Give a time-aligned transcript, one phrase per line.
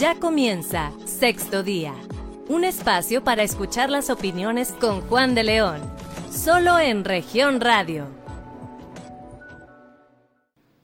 [0.00, 1.92] Ya comienza Sexto Día,
[2.48, 5.82] un espacio para escuchar las opiniones con Juan de León,
[6.30, 8.06] solo en región radio.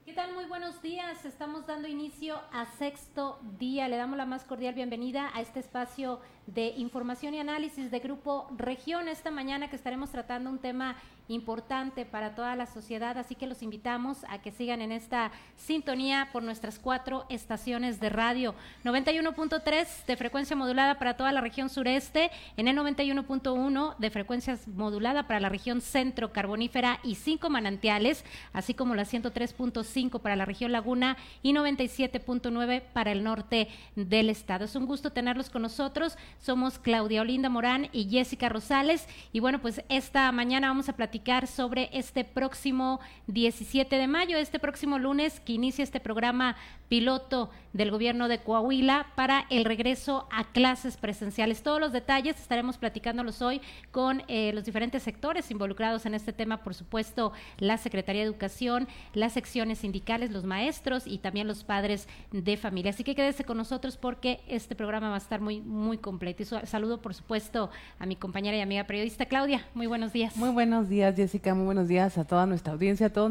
[0.04, 0.34] ¿Qué tal?
[0.34, 1.24] Muy buenos días.
[1.24, 3.88] Estamos dando inicio a Sexto Día.
[3.88, 8.48] Le damos la más cordial bienvenida a este espacio de información y análisis de Grupo
[8.54, 10.94] Región esta mañana que estaremos tratando un tema
[11.28, 16.28] importante para toda la sociedad, así que los invitamos a que sigan en esta sintonía
[16.32, 18.54] por nuestras cuatro estaciones de radio.
[18.84, 25.26] 91.3 de frecuencia modulada para toda la región sureste, en el 91.1 de frecuencia modulada
[25.26, 30.72] para la región centro carbonífera y cinco manantiales, así como la 103.5 para la región
[30.72, 34.64] laguna y 97.9 para el norte del estado.
[34.64, 36.16] Es un gusto tenerlos con nosotros.
[36.40, 41.15] Somos Claudia Olinda Morán y Jessica Rosales y bueno, pues esta mañana vamos a platicar
[41.46, 46.56] sobre este próximo 17 de mayo, este próximo lunes que inicia este programa
[46.88, 51.62] piloto del gobierno de Coahuila para el regreso a clases presenciales.
[51.62, 56.62] Todos los detalles estaremos platicándolos hoy con eh, los diferentes sectores involucrados en este tema,
[56.62, 62.08] por supuesto, la Secretaría de Educación, las secciones sindicales, los maestros y también los padres
[62.32, 62.90] de familia.
[62.90, 66.42] Así que quédese con nosotros porque este programa va a estar muy, muy completo.
[66.42, 69.66] Y saludo, por supuesto, a mi compañera y amiga periodista Claudia.
[69.74, 70.36] Muy buenos días.
[70.36, 71.54] Muy buenos días, Jessica.
[71.54, 73.30] Muy buenos días a toda nuestra audiencia, a todos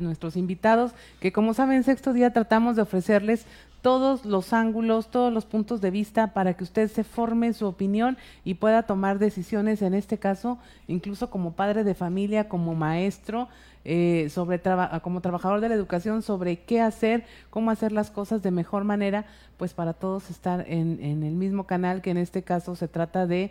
[0.00, 3.46] nuestros invitados, que como saben, sexto día tratamos de ofrecerles
[3.82, 8.18] todos los ángulos, todos los puntos de vista para que usted se forme su opinión
[8.44, 13.48] y pueda tomar decisiones, en este caso, incluso como padre de familia, como maestro,
[13.84, 14.60] eh, sobre
[15.02, 19.24] como trabajador de la educación, sobre qué hacer, cómo hacer las cosas de mejor manera,
[19.56, 23.50] pues para todos estar en, el mismo canal, que en este caso se trata de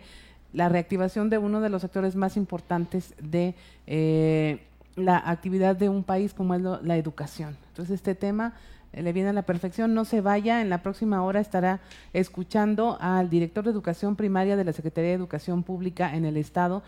[0.52, 3.54] la reactivación de uno de los sectores más importantes de
[3.88, 4.62] eh,
[4.94, 7.56] la actividad de un país como es la educación.
[7.70, 8.54] Entonces este tema
[8.92, 9.94] le viene a la perfección.
[9.94, 11.80] No se vaya, en la próxima hora estará
[12.12, 16.82] escuchando al director de Educación Primaria de la Secretaría de Educación Pública en el Estado,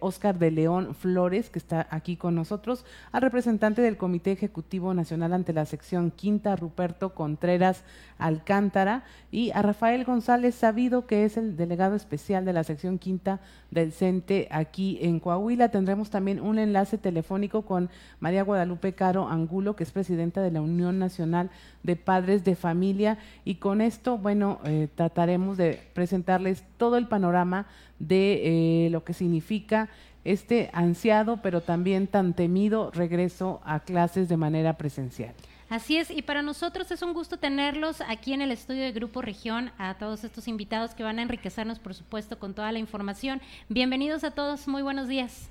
[0.00, 4.94] Oscar eh, de León Flores, que está aquí con nosotros, al representante del Comité Ejecutivo
[4.94, 7.82] Nacional ante la sección quinta, Ruperto Contreras
[8.18, 13.40] Alcántara, y a Rafael González Sabido, que es el delegado especial de la sección quinta
[13.70, 15.70] del CENTE aquí en Coahuila.
[15.70, 20.60] Tendremos también un enlace telefónico con María Guadalupe Caro Angulo, que es presidenta de la
[20.60, 21.39] Unión Nacional
[21.82, 27.66] de Padres de Familia y con esto, bueno, eh, trataremos de presentarles todo el panorama
[27.98, 29.88] de eh, lo que significa
[30.24, 35.34] este ansiado pero también tan temido regreso a clases de manera presencial.
[35.70, 39.22] Así es, y para nosotros es un gusto tenerlos aquí en el estudio de Grupo
[39.22, 43.40] Región, a todos estos invitados que van a enriquecernos, por supuesto, con toda la información.
[43.68, 45.48] Bienvenidos a todos, muy buenos días.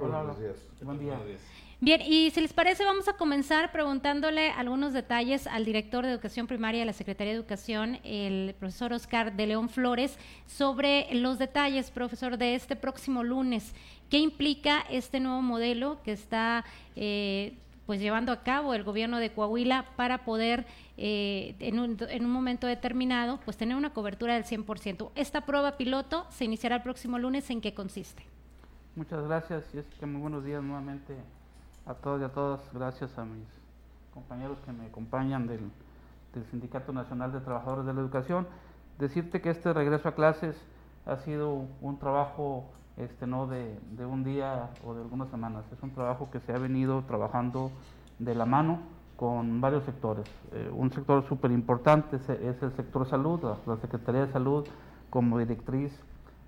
[0.00, 0.56] Hola, buenos días.
[0.80, 1.18] Buen día.
[1.80, 6.46] Bien, y si les parece, vamos a comenzar preguntándole algunos detalles al director de Educación
[6.46, 10.16] Primaria de la Secretaría de Educación, el profesor Oscar de León Flores,
[10.46, 13.74] sobre los detalles, profesor, de este próximo lunes.
[14.08, 16.64] ¿Qué implica este nuevo modelo que está
[16.94, 17.54] eh,
[17.84, 20.64] pues llevando a cabo el gobierno de Coahuila para poder
[20.96, 25.10] eh, en, un, en, un, momento determinado pues tener una cobertura del 100%.
[25.16, 27.50] Esta prueba piloto se iniciará el próximo lunes.
[27.50, 28.37] ¿En qué consiste?
[28.98, 30.06] Muchas gracias, Jessica.
[30.08, 31.14] Muy buenos días nuevamente
[31.86, 33.46] a todos y a todas, gracias a mis
[34.12, 35.70] compañeros que me acompañan del,
[36.50, 38.48] Sindicato Nacional de Trabajadores de la Educación.
[38.98, 40.56] Decirte que este regreso a clases
[41.06, 42.64] ha sido un trabajo
[42.96, 46.58] este, no de, un día o de algunas semanas, es un trabajo que se ha
[46.58, 47.70] venido trabajando
[48.18, 48.80] de la mano
[49.14, 50.26] con varios sectores.
[50.50, 54.66] Eh, un sector súper importante es, el sector salud, la, Secretaría de Salud
[55.08, 55.96] como directriz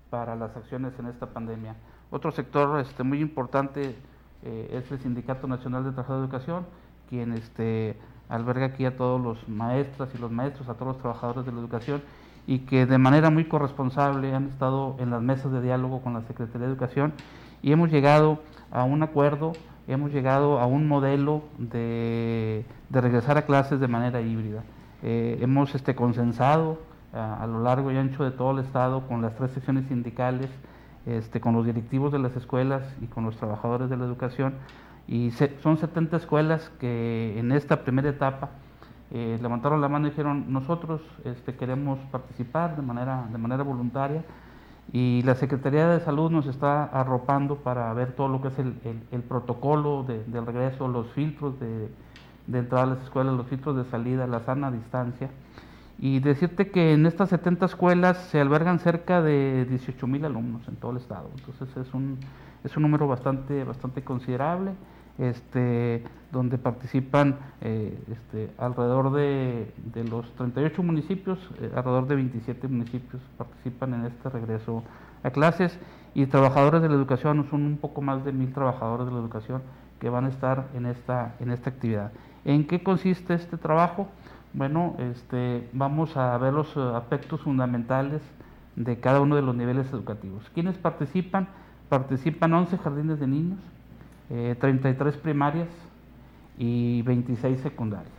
[0.09, 1.77] para las acciones en esta pandemia.
[2.11, 3.95] Otro sector este, muy importante
[4.43, 6.65] eh, es el Sindicato Nacional de Trabajadores de Educación,
[7.09, 7.95] quien este,
[8.27, 11.59] alberga aquí a todos los maestras y los maestros, a todos los trabajadores de la
[11.59, 12.01] educación,
[12.47, 16.21] y que de manera muy corresponsable han estado en las mesas de diálogo con la
[16.23, 17.13] Secretaría de Educación
[17.61, 18.39] y hemos llegado
[18.71, 19.53] a un acuerdo,
[19.87, 24.63] hemos llegado a un modelo de, regresar a clases de manera híbrida.
[25.03, 26.79] Eh, hemos este, consensado
[27.13, 30.49] a, a, lo largo y ancho de todo el Estado con las tres secciones sindicales,
[31.05, 34.55] este, con los directivos de las escuelas y con los trabajadores de la educación.
[35.07, 35.31] Y
[35.61, 38.49] son 70 escuelas que en esta primera etapa
[39.11, 44.23] eh, levantaron la mano y dijeron, nosotros este, queremos participar de manera, de manera voluntaria
[44.93, 48.75] y la Secretaría de Salud nos está arropando para ver todo lo que es el,
[49.11, 51.89] el, protocolo de, del regreso, los filtros de,
[52.47, 55.29] de entrada a las escuelas, los filtros de salida, la sana distancia
[56.01, 60.75] y decirte que en estas 70 escuelas se albergan cerca de 18 mil alumnos en
[60.75, 61.29] todo el estado.
[61.37, 62.17] Entonces es un,
[62.63, 64.71] es un número bastante, bastante considerable.
[65.19, 72.67] este, donde participan eh, este, alrededor de, de, los 38 municipios, eh, alrededor de 27
[72.67, 74.83] municipios participan en este regreso
[75.21, 75.77] a clases
[76.15, 79.61] y trabajadores de la educación, son un poco más de mil trabajadores de la educación
[79.99, 82.11] que van a estar en esta, en esta actividad.
[82.43, 84.07] ¿En qué consiste este trabajo?
[84.53, 88.21] Bueno, este, vamos a ver los eh, aspectos fundamentales
[88.75, 90.49] de cada uno de los niveles educativos.
[90.53, 91.47] ¿Quiénes participan?
[91.89, 93.59] Participan 11 jardines de niños,
[94.29, 95.67] 33 primarias,
[96.57, 98.13] y 26 secundarias.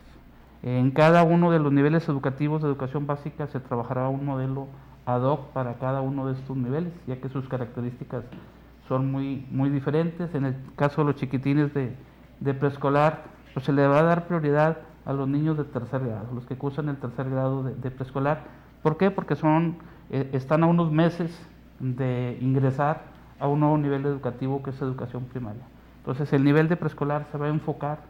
[0.62, 4.66] En cada uno de los niveles educativos de educación básica se trabajará un modelo
[5.06, 8.24] ad hoc para cada uno de estos niveles, ya que sus características
[8.88, 10.34] son muy, muy diferentes.
[10.34, 11.94] En el caso de los chiquitines de,
[12.40, 13.24] de preescolar,
[13.54, 16.56] pues se le va a dar prioridad a los niños de tercer grado, los que
[16.56, 18.44] cursan el tercer grado de, preescolar.
[18.82, 19.10] ¿Por qué?
[19.10, 19.76] Porque son,
[20.10, 21.36] eh, están a unos meses
[21.80, 23.02] de ingresar
[23.40, 25.62] a un nuevo nivel educativo que es educación primaria.
[25.98, 28.00] Entonces el nivel de preescolar se va a enfocar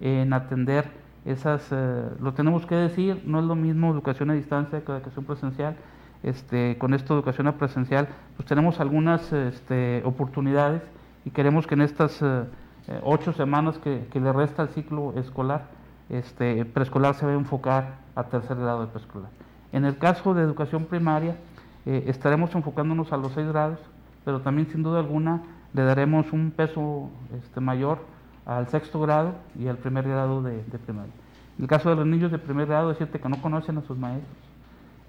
[0.00, 0.90] en atender
[1.24, 5.24] esas, eh, lo tenemos que decir, no es lo mismo educación a distancia que educación
[5.24, 5.76] presencial.
[6.22, 10.80] Este, con esta educación a presencial, pues tenemos algunas este, oportunidades
[11.26, 15.66] y queremos que en estas eh, ocho semanas que, le resta al ciclo escolar,
[16.10, 19.30] este, preescolar se va a enfocar a tercer grado de preescolar.
[19.72, 21.36] En el caso de educación primaria,
[21.84, 23.78] estaremos enfocándonos a los seis grados,
[24.24, 25.42] pero también sin duda alguna
[25.74, 27.98] le daremos un peso este, mayor
[28.46, 31.12] al sexto grado y al primer grado de, primaria.
[31.58, 33.98] En el caso de los niños de primer grado, decirte que no conocen a sus
[33.98, 34.36] maestros.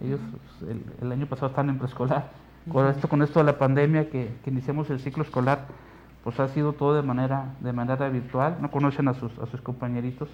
[0.01, 0.19] Ellos
[0.59, 2.29] pues, el, año pasado están en preescolar.
[2.71, 5.67] Con esto, con esto de la pandemia que, iniciamos el ciclo escolar,
[6.23, 9.61] pues ha sido todo de manera, de manera virtual, no conocen a sus, a sus
[9.61, 10.29] compañeritos.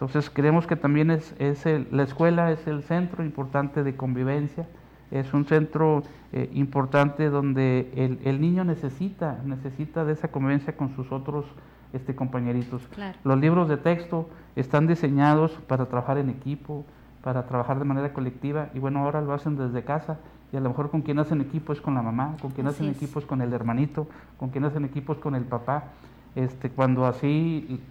[0.00, 1.62] Entonces creemos que también es, es
[1.92, 4.66] la escuela es el centro importante de convivencia,
[5.10, 10.96] es un centro eh, importante donde el, el, niño necesita, necesita de esa convivencia con
[10.96, 11.44] sus otros
[11.92, 12.80] este, compañeritos.
[13.24, 16.86] Los libros de texto están diseñados para trabajar en equipo,
[17.22, 20.18] para trabajar de manera colectiva y bueno, ahora lo hacen desde casa
[20.50, 22.88] y a lo mejor con quien hacen equipo es con la mamá, con quien hacen
[22.88, 24.08] equipo es con el hermanito,
[24.38, 25.88] con quien hacen equipo es con el papá,
[26.36, 27.82] este, cuando así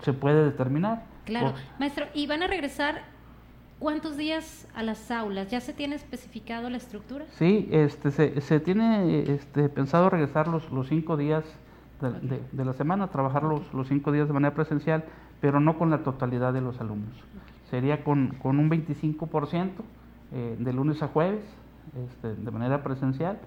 [0.00, 1.11] se puede determinar.
[1.24, 3.02] Claro, maestro, ¿y van a regresar
[3.78, 5.48] cuántos días a las aulas?
[5.50, 7.26] ¿Ya se tiene especificado la estructura?
[7.38, 11.44] Sí, este, se, se tiene este, pensado regresar los, los cinco días
[12.00, 15.04] de, la semana, trabajar los, los, cinco días de manera presencial,
[15.40, 17.14] pero no con la totalidad de los alumnos.
[17.70, 19.70] Sería con, con un 25%
[20.32, 21.44] eh, de lunes a jueves,
[22.10, 23.38] este, de manera presencial,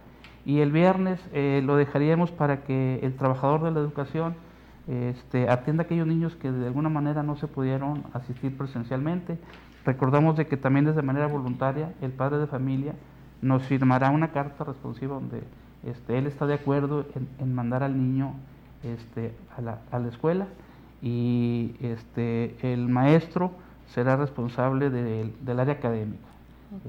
[0.46, 4.36] y el viernes eh, lo dejaríamos para que el trabajador de la educación
[4.88, 9.38] este, atienda a aquellos niños que de alguna manera no se pudieron asistir presencialmente.
[9.86, 12.94] Recordamos de que también es de manera voluntaria el padre de familia
[13.42, 15.44] nos firmará una carta responsiva donde
[15.86, 17.06] este, él está de acuerdo
[17.40, 18.34] en, mandar al niño
[18.84, 20.48] este, a, la, a, la, escuela
[21.02, 23.52] y este, el maestro
[23.88, 26.26] será responsable del área académica.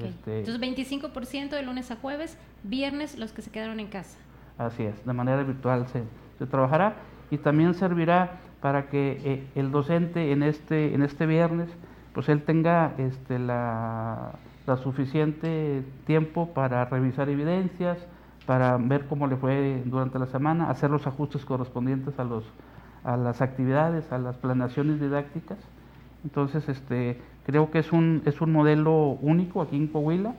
[0.00, 4.16] Este, Entonces 25% de lunes a jueves, viernes los que se quedaron en casa.
[4.56, 6.02] Así es, de manera virtual se,
[6.38, 6.96] se trabajará
[7.30, 11.68] y también servirá para que eh, el docente en este, en este viernes,
[12.12, 14.32] pues él tenga este, la,
[14.66, 17.98] la suficiente tiempo para revisar evidencias,
[18.46, 22.44] para ver cómo le fue durante la semana, hacer los ajustes correspondientes a, los,
[23.04, 25.58] a las actividades, a las planeaciones didácticas.
[26.24, 30.34] Entonces, este, creo que es un, es un modelo único aquí en Coahuila,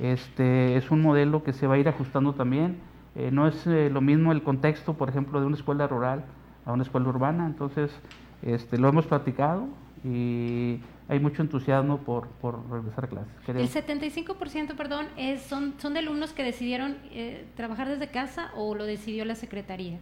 [0.00, 2.78] este, es un modelo que se va a ir ajustando también.
[3.14, 6.24] Eh, no es eh, lo mismo el contexto, por ejemplo, de una escuela rural
[6.64, 7.90] a una escuela urbana, entonces
[8.42, 9.66] este, lo hemos platicado
[10.04, 13.32] y hay mucho entusiasmo por, por regresar a clases.
[13.48, 18.74] El 75%, perdón, es, son, son de alumnos que decidieron eh, trabajar desde casa o
[18.74, 19.98] lo decidió la Secretaría.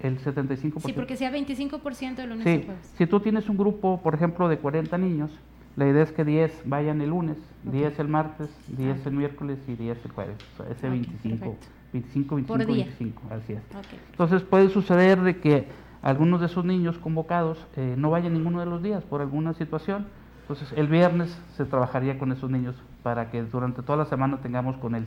[0.00, 0.80] El 75%.
[0.80, 2.66] Sí, porque sea 25% de lunes sí.
[2.96, 5.30] Si tú tienes un grupo, por ejemplo, de 40 niños,
[5.76, 9.08] la idea es que 10 vayan el lunes, 10 el martes, 10 ah.
[9.08, 10.36] el miércoles y 10 el jueves.
[10.70, 11.56] ese 25,
[11.92, 13.62] 25, 25, 25, así es.
[14.10, 15.68] Entonces puede suceder de que
[16.02, 20.06] algunos de esos niños convocados eh, no vayan ninguno de los días por alguna situación.
[20.42, 24.76] Entonces, el viernes se trabajaría con esos niños para que durante toda la semana tengamos
[24.78, 25.06] con el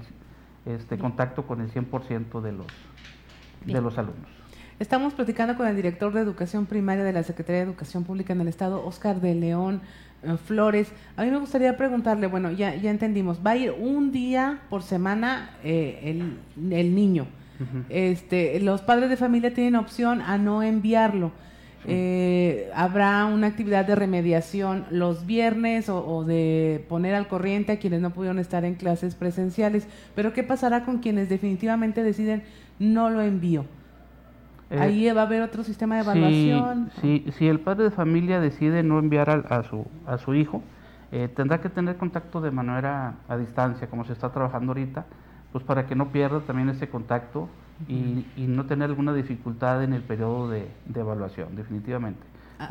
[0.66, 2.68] este contacto con el 100% de los
[3.66, 4.30] de los alumnos.
[4.80, 8.42] Estamos platicando con el director de Educación Primaria de la Secretaría de Educación Pública en
[8.42, 9.82] el Estado, Oscar de León
[10.46, 10.92] Flores.
[11.16, 14.84] A mí me gustaría preguntarle, bueno, ya, ya entendimos, va a ir un día por
[14.84, 16.20] semana eh,
[16.60, 17.28] el, niño.
[17.90, 21.32] este, los padres de familia tienen opción a no enviarlo.
[21.86, 28.00] Eh, habrá una actividad de remediación los viernes o, de poner al corriente a quienes
[28.00, 29.88] no pudieron estar en clases presenciales.
[30.16, 32.44] Pero ¿qué pasará con quienes definitivamente deciden
[32.80, 33.66] no lo envío?
[34.70, 36.92] Eh, Ahí va a haber otro sistema de evaluación.
[37.02, 40.64] Sí, si el padre de familia decide no enviar a, su, a su hijo,
[41.12, 45.06] eh, tendrá que tener contacto de manera a distancia, como se está trabajando ahorita,
[45.52, 47.50] pues para que no pierda también ese contacto
[47.88, 52.22] y, no tener alguna dificultad en el periodo de, evaluación, definitivamente.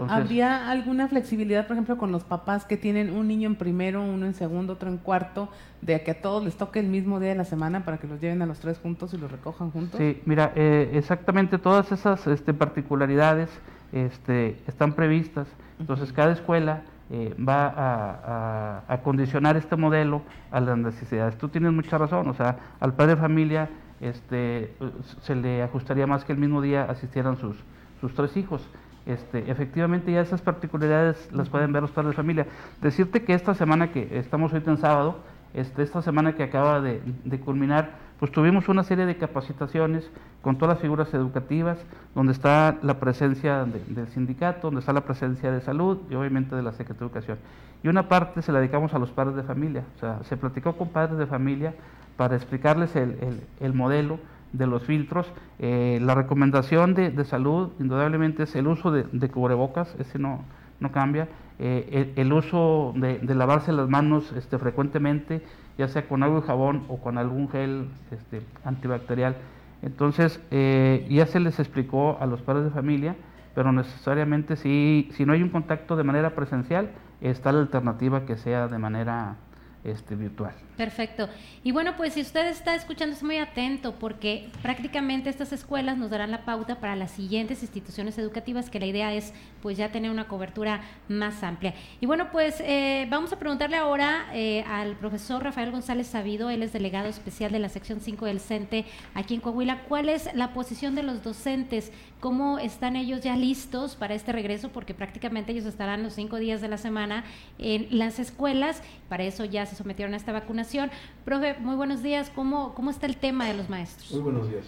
[0.08, 4.26] ¿Habría alguna flexibilidad, por ejemplo, con los papás que tienen un niño en primero, uno
[4.26, 5.48] en segundo, otro en cuarto,
[5.80, 8.20] de que a todos les toque el mismo día de la semana para que los
[8.20, 9.98] lleven a los tres juntos y los recojan juntos?
[9.98, 13.50] Sí, mira, eh, exactamente todas esas este, particularidades
[13.92, 15.48] este, están previstas.
[15.78, 21.36] Entonces, cada escuela eh, va a, condicionar este modelo a las necesidades.
[21.36, 23.68] Tú tienes mucha razón, o sea, al padre de familia
[24.00, 24.74] este,
[25.20, 27.56] se le ajustaría más que el mismo día asistieran sus,
[28.00, 28.66] sus tres hijos.
[29.06, 32.46] Este, efectivamente ya esas particularidades las pueden ver los padres de familia.
[32.80, 35.16] Decirte que esta semana que estamos hoy en sábado,
[35.54, 37.90] este, esta semana que acaba de, de culminar,
[38.22, 40.08] pues tuvimos una serie de capacitaciones
[40.42, 41.78] con todas las figuras educativas,
[42.14, 46.62] donde está la presencia del sindicato, donde está la presencia de salud y obviamente de
[46.62, 47.38] la Secretaría de Educación.
[47.82, 50.76] Y una parte se la dedicamos a los padres de familia, o sea, se platicó
[50.76, 51.74] con padres de familia
[52.16, 54.20] para explicarles el, modelo
[54.52, 55.32] de los filtros.
[55.58, 60.44] Eh, la recomendación de, salud, indudablemente, es el uso de, cubrebocas, ese no,
[60.80, 61.28] no cambia.
[61.58, 65.42] Eh, el, uso de, lavarse las manos este, frecuentemente,
[65.78, 69.36] ya sea con agua y jabón o con algún gel este, antibacterial.
[69.82, 73.16] Entonces, eh, ya se les explicó a los padres de familia,
[73.54, 76.90] pero necesariamente si, si no hay un contacto de manera presencial,
[77.20, 79.36] está la alternativa que sea de manera
[79.84, 80.52] este, virtual.
[80.76, 81.28] Perfecto.
[81.64, 86.10] Y bueno, pues si usted está escuchando, es muy atento porque prácticamente estas escuelas nos
[86.10, 90.10] darán la pauta para las siguientes instituciones educativas, que la idea es pues ya tener
[90.10, 91.74] una cobertura más amplia.
[92.00, 96.62] Y bueno, pues eh, vamos a preguntarle ahora eh, al profesor Rafael González Sabido, él
[96.62, 100.54] es delegado especial de la sección 5 del CENTE aquí en Coahuila, ¿cuál es la
[100.54, 101.92] posición de los docentes?
[102.20, 104.70] ¿Cómo están ellos ya listos para este regreso?
[104.70, 107.24] Porque prácticamente ellos estarán los cinco días de la semana
[107.58, 110.90] en las escuelas, para eso ya se sometieron a esta vacunación
[111.24, 112.30] Profe, muy buenos días.
[112.34, 114.10] ¿Cómo, cómo está el tema de los maestros?
[114.12, 114.64] Muy buenos días.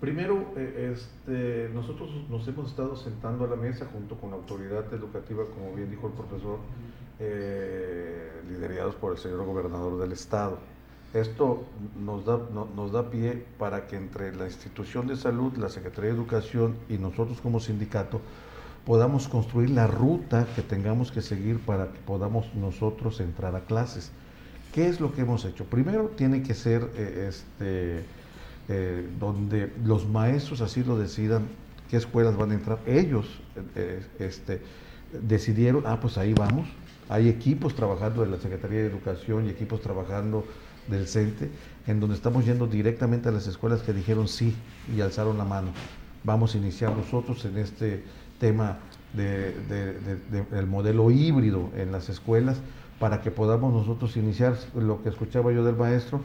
[0.00, 4.92] primero, eh, este, nosotros nos hemos estado sentando a la mesa junto con la autoridad
[4.92, 6.58] educativa, como bien dijo el profesor,
[7.20, 10.58] eh, liderados por el señor gobernador del estado.
[11.14, 11.64] Esto
[11.98, 12.38] nos da,
[12.76, 16.98] nos da pie para que entre la institución de salud, la Secretaría de Educación y
[16.98, 18.20] nosotros como sindicato
[18.84, 24.10] podamos construir la ruta que tengamos que seguir para que podamos nosotros entrar a clases.
[24.72, 25.64] ¿Qué es lo que hemos hecho?
[25.64, 28.04] Primero tiene que ser eh, este,
[28.68, 31.48] eh, donde los maestros así lo decidan,
[31.90, 32.78] qué escuelas van a entrar.
[32.86, 33.26] Ellos
[33.74, 34.60] eh, este,
[35.22, 36.68] decidieron, ah, pues ahí vamos.
[37.08, 40.44] Hay equipos trabajando de la Secretaría de Educación y equipos trabajando
[40.88, 41.48] del CENTE,
[41.86, 44.54] en donde estamos yendo directamente a las escuelas que dijeron sí
[44.94, 45.72] y alzaron la mano.
[46.24, 48.02] Vamos a iniciar nosotros en este
[48.38, 48.78] tema
[49.14, 52.58] del modelo híbrido en las escuelas
[52.98, 56.20] para que podamos nosotros iniciar lo que escuchaba yo del maestro.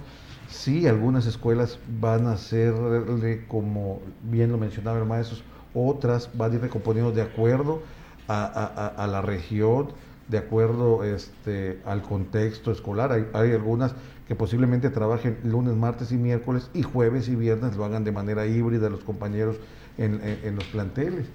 [0.50, 5.38] Sí, algunas escuelas van a hacerle, como bien lo mencionaba el maestro,
[5.74, 7.82] otras van a ir recomponiendo de acuerdo
[8.27, 9.89] a, la región,
[10.27, 13.12] de acuerdo este, al contexto escolar.
[13.12, 13.94] Hay, hay, algunas
[14.27, 18.46] que posiblemente trabajen lunes, martes y miércoles y jueves y viernes lo hagan de manera
[18.46, 19.58] híbrida los compañeros
[19.98, 21.27] en, en los planteles.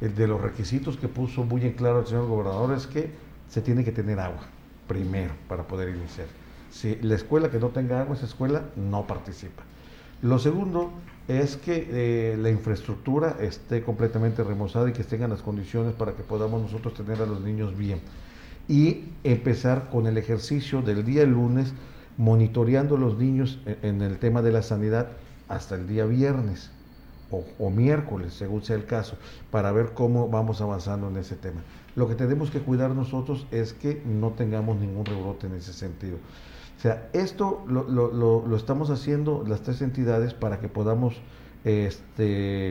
[0.00, 3.10] El de los requisitos que puso muy en claro el señor gobernador es que
[3.48, 4.46] se tiene que tener agua
[4.90, 6.26] primero para poder iniciar.
[6.72, 9.62] Si la escuela que no tenga agua, esa escuela no participa.
[10.20, 10.90] Lo segundo
[11.28, 16.24] es que eh, la infraestructura esté completamente remozada y que tengan las condiciones para que
[16.24, 18.00] podamos nosotros tener a los niños bien.
[18.66, 21.72] Y empezar con el ejercicio del día lunes,
[22.16, 25.12] monitoreando a los niños en, el tema de la sanidad
[25.48, 26.72] hasta el día viernes
[27.30, 29.16] o, o miércoles, según sea el caso,
[29.52, 31.62] para ver cómo vamos avanzando en ese tema.
[31.96, 36.18] Lo que tenemos que cuidar nosotros es que no tengamos ningún rebrote en ese sentido.
[36.78, 41.14] O sea, esto lo, lo, lo, estamos haciendo las tres entidades para que podamos,
[41.64, 42.70] este,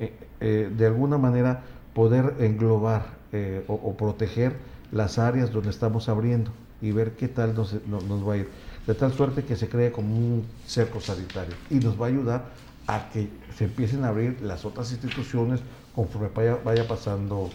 [0.00, 1.62] eh, eh, de alguna manera,
[1.94, 4.56] poder englobar eh, o, proteger
[4.90, 6.50] las áreas donde estamos abriendo
[6.82, 8.48] y ver qué tal nos, nos, va a ir.
[8.86, 12.44] De tal suerte que se cree como un cerco sanitario y nos va a ayudar
[12.86, 15.60] a que se empiecen a abrir las otras instituciones
[15.94, 17.50] conforme vaya, vaya pasando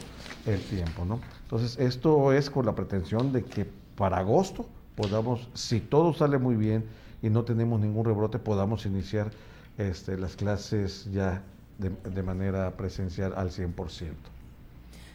[0.54, 1.20] el tiempo, ¿no?
[1.44, 3.66] Entonces, esto es con la pretensión de que
[3.96, 6.86] para agosto podamos, si todo sale muy bien
[7.22, 9.32] y no tenemos ningún rebrote, podamos iniciar
[9.78, 11.42] este, las clases ya
[11.78, 14.12] de, manera presencial al 100%.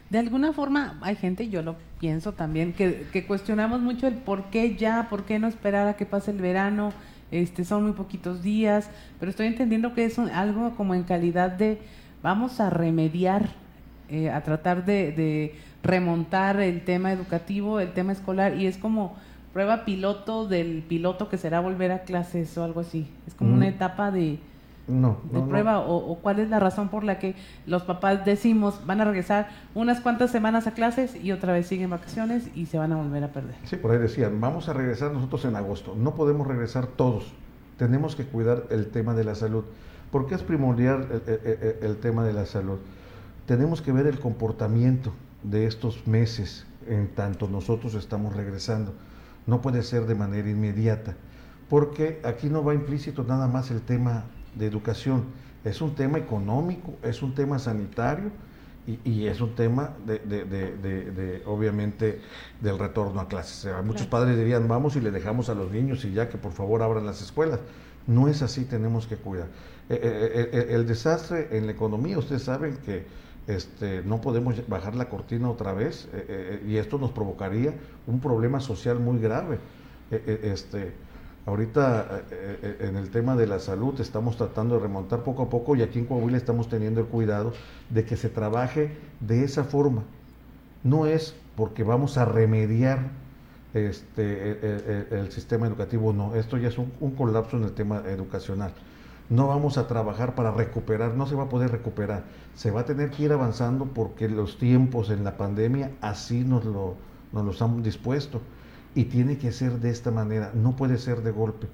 [0.09, 4.75] De alguna forma hay gente, yo lo pienso también, que, cuestionamos mucho el por qué
[4.75, 6.91] ya, por qué no esperar a que pase el verano
[7.31, 8.89] este, son muy poquitos días,
[9.19, 11.79] pero estoy entendiendo que es algo como en calidad de
[12.21, 13.49] vamos a remediar,
[14.09, 19.15] eh, a tratar de, remontar el tema educativo, el tema escolar, y es como
[19.53, 23.07] prueba piloto del piloto que será volver a clases o algo así.
[23.27, 23.69] Es como una mm.
[23.69, 24.39] etapa de,
[24.87, 27.35] no, de prueba O, cuál es la razón por la que
[27.65, 31.89] los papás decimos van a regresar unas cuantas semanas a clases y otra vez siguen
[31.89, 33.55] vacaciones y se van a volver a perder.
[33.63, 35.95] Sí, por ahí decían, vamos a regresar nosotros en agosto.
[35.95, 37.33] No podemos regresar todos.
[37.77, 39.63] Tenemos que cuidar el tema de la salud.
[40.11, 41.21] ¿Por qué es primordial
[41.81, 42.77] el, tema de la salud?
[43.45, 48.93] Tenemos que ver el comportamiento de estos meses en tanto nosotros estamos regresando.
[49.45, 51.15] No puede ser de manera inmediata,
[51.69, 54.25] porque aquí no va implícito nada más el tema
[54.55, 55.25] de educación,
[55.63, 58.31] es un tema económico, es un tema sanitario
[59.03, 62.21] y, es un tema de, obviamente,
[62.61, 63.71] del retorno a clases.
[63.83, 66.83] muchos padres dirían, vamos y le dejamos a los niños y ya que por favor
[66.83, 67.59] abran las escuelas.
[68.05, 69.47] No es así, tenemos que cuidar.
[69.89, 73.07] Eh, eh, eh, el desastre en la economía, ustedes saben que
[73.47, 76.07] este, no podemos bajar la cortina otra vez
[76.67, 77.73] y esto nos provocaría
[78.07, 79.59] un problema social muy grave.
[80.11, 80.93] este,
[81.45, 82.23] ahorita
[82.79, 85.99] en el tema de la salud estamos tratando de remontar poco a poco y aquí
[85.99, 87.53] en Coahuila estamos teniendo el cuidado
[87.89, 90.03] de que se trabaje de esa forma.
[90.83, 93.11] No es porque vamos a remediar
[93.73, 98.73] este, el, sistema educativo, no, esto ya es un colapso en el tema educacional
[99.29, 102.85] no vamos a trabajar para recuperar, no se va a poder recuperar, se va a
[102.85, 106.95] tener que ir avanzando porque los tiempos en la pandemia así nos lo,
[107.31, 108.41] nos los han dispuesto.
[108.93, 111.67] Y tiene que ser de esta manera, no puede ser de golpe.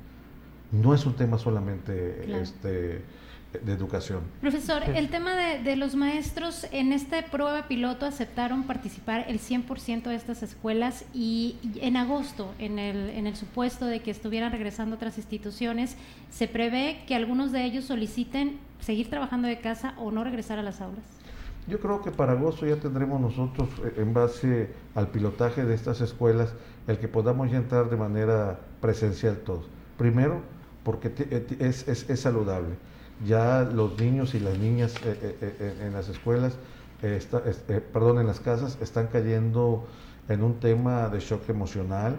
[0.72, 3.04] No es un tema solamente este
[3.52, 4.22] de educación.
[4.40, 10.16] Profesor, el tema de, los maestros, en esta prueba piloto aceptaron participar el 100% de
[10.16, 15.18] estas escuelas y en agosto, en el, en el supuesto de que estuvieran regresando otras
[15.18, 15.98] instituciones,
[16.30, 20.64] se prevé que algunos de ellos soliciten seguir trabajando de casa o no regresar a
[20.64, 21.04] las aulas.
[21.68, 26.02] Yo creo que para agosto ya tendremos nosotros, eh, en base al pilotaje de estas
[26.02, 26.54] escuelas,
[26.88, 29.66] el que podamos ya entrar de manera presencial todos.
[29.98, 30.42] Primero,
[30.84, 32.76] porque eh, es, es, es saludable
[33.26, 36.58] ya los niños y las niñas eh, eh, eh, en las escuelas,
[37.92, 39.88] perdón, en las casas, están cayendo
[40.30, 42.16] en un tema de shock emocional,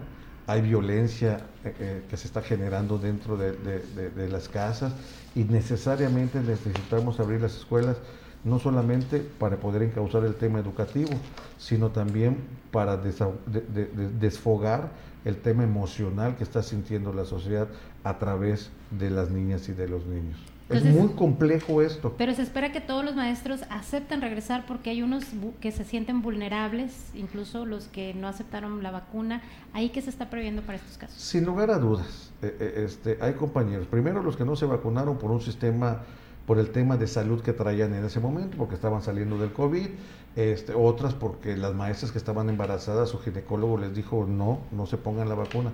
[0.49, 4.93] hay violencia que se está generando dentro de, las casas
[5.37, 7.97] y necesariamente necesitamos abrir las escuelas
[8.43, 11.13] no solamente para poder encauzar el tema educativo,
[11.59, 12.39] sino también
[12.73, 14.91] para desfogar
[15.25, 17.69] el tema emocional que está sintiendo la sociedad
[18.03, 22.15] a través de las niñas y de los niños es muy complejo esto.
[22.17, 25.25] Pero se espera que todos los maestros acepten regresar porque hay unos
[25.61, 29.43] que se sienten vulnerables, incluso los que no aceptaron la vacuna.
[29.73, 31.21] ¿Ahí qué se está previendo para estos casos?
[31.21, 33.87] Sin lugar a dudas, eh, eh, este, hay compañeros.
[33.87, 36.03] Primero los que no se vacunaron por un sistema
[36.47, 39.87] por el tema de salud que traían en ese momento, porque estaban saliendo del COVID,
[40.35, 44.97] este, otras porque las maestras que estaban embarazadas, su ginecólogo les dijo no, no se
[44.97, 45.73] pongan la vacuna.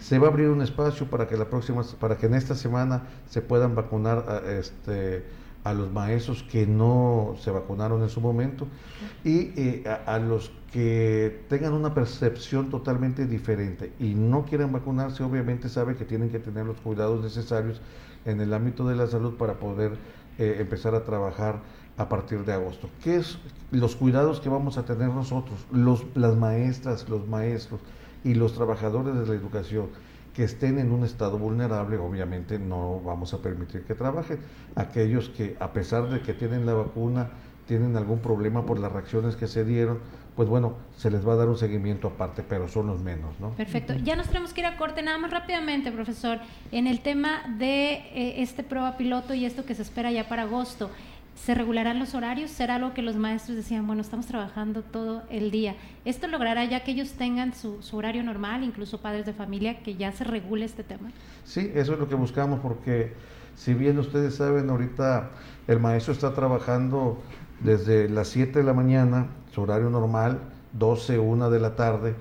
[0.00, 3.02] Se va a abrir un espacio para que la próxima, para que en esta semana
[3.28, 5.24] se puedan vacunar a, este,
[5.64, 8.66] a los maestros que no se vacunaron en su momento.
[9.24, 15.68] Y eh, a, los que tengan una percepción totalmente diferente y no quieran vacunarse, obviamente
[15.68, 17.80] saben que tienen que tener los cuidados necesarios
[18.24, 19.92] en el ámbito de la salud para poder
[20.38, 21.60] eh, empezar a trabajar
[21.98, 22.88] a partir de agosto.
[23.02, 23.38] ¿Qué es
[23.70, 27.80] los cuidados que vamos a tener nosotros, los, las maestras, los maestros
[28.24, 29.88] y los trabajadores de la educación
[30.32, 34.38] que estén en un estado vulnerable, obviamente no vamos a permitir que trabajen.
[34.76, 37.30] Aquellos que a pesar de que tienen la vacuna,
[37.66, 39.98] tienen algún problema por las reacciones que se dieron,
[40.36, 43.50] pues bueno, se les va a dar un seguimiento aparte, pero son los menos, ¿no?
[43.50, 43.94] Perfecto.
[44.04, 46.38] Ya nos tenemos que ir a corte nada más rápidamente, profesor,
[46.70, 50.42] en el tema de eh, este prueba piloto y esto que se espera ya para
[50.42, 50.90] agosto.
[51.44, 52.50] ¿Se regularán los horarios?
[52.50, 55.76] ¿Será algo que los maestros decían, bueno, estamos trabajando todo el día?
[56.04, 59.96] ¿Esto logrará ya que ellos tengan su, su, horario normal, incluso padres de familia, que
[59.96, 61.10] ya se regule este tema?
[61.44, 63.14] Sí, eso es lo que buscamos, porque
[63.54, 65.30] si bien ustedes saben, ahorita
[65.68, 67.22] el maestro está trabajando
[67.60, 70.40] desde las 7 de la mañana, su horario normal,
[70.72, 72.14] 12, 1 de la tarde,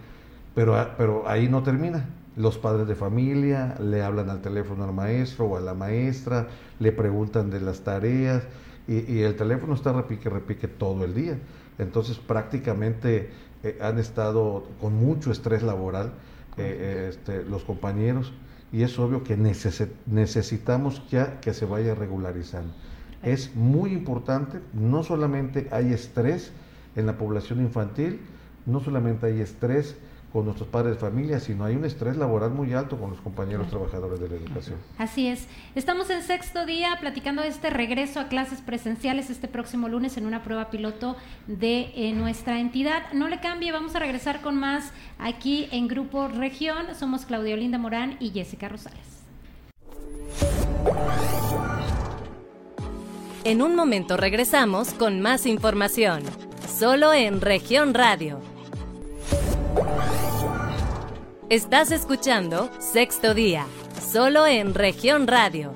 [0.56, 2.06] pero, pero ahí no termina.
[2.38, 6.48] Los padres de familia le hablan al teléfono al maestro o a la maestra,
[6.80, 8.44] le preguntan de las tareas
[8.88, 11.38] y, el teléfono está repique, repique todo el día.
[11.78, 13.30] Entonces prácticamente
[13.64, 16.14] eh, han estado con mucho estrés laboral
[16.58, 18.34] eh, eh, este, los compañeros.
[18.72, 22.74] Y es obvio que necesitamos ya que se vaya regularizando.
[23.24, 26.52] Es muy importante, no solamente hay estrés
[26.96, 28.20] en la población infantil,
[28.66, 29.96] no solamente hay estrés
[30.34, 33.70] con nuestros padres de familia, sino hay un estrés laboral muy alto con los compañeros
[33.70, 34.78] trabajadores de la educación.
[34.98, 35.48] Así es.
[35.76, 40.26] Estamos en sexto día platicando de este regreso a clases presenciales este próximo lunes en
[40.26, 41.16] una prueba piloto
[41.48, 43.12] de eh, nuestra entidad.
[43.14, 46.88] No le cambie, vamos a regresar con más aquí en Grupo Región.
[46.94, 49.24] Somos Claudia Olinda Morán y Jessica Rosales.
[53.44, 56.22] En un momento regresamos con más información,
[56.68, 58.57] solo en región radio.
[61.50, 63.66] Estás escuchando Sexto Día,
[64.02, 65.74] solo en región radio.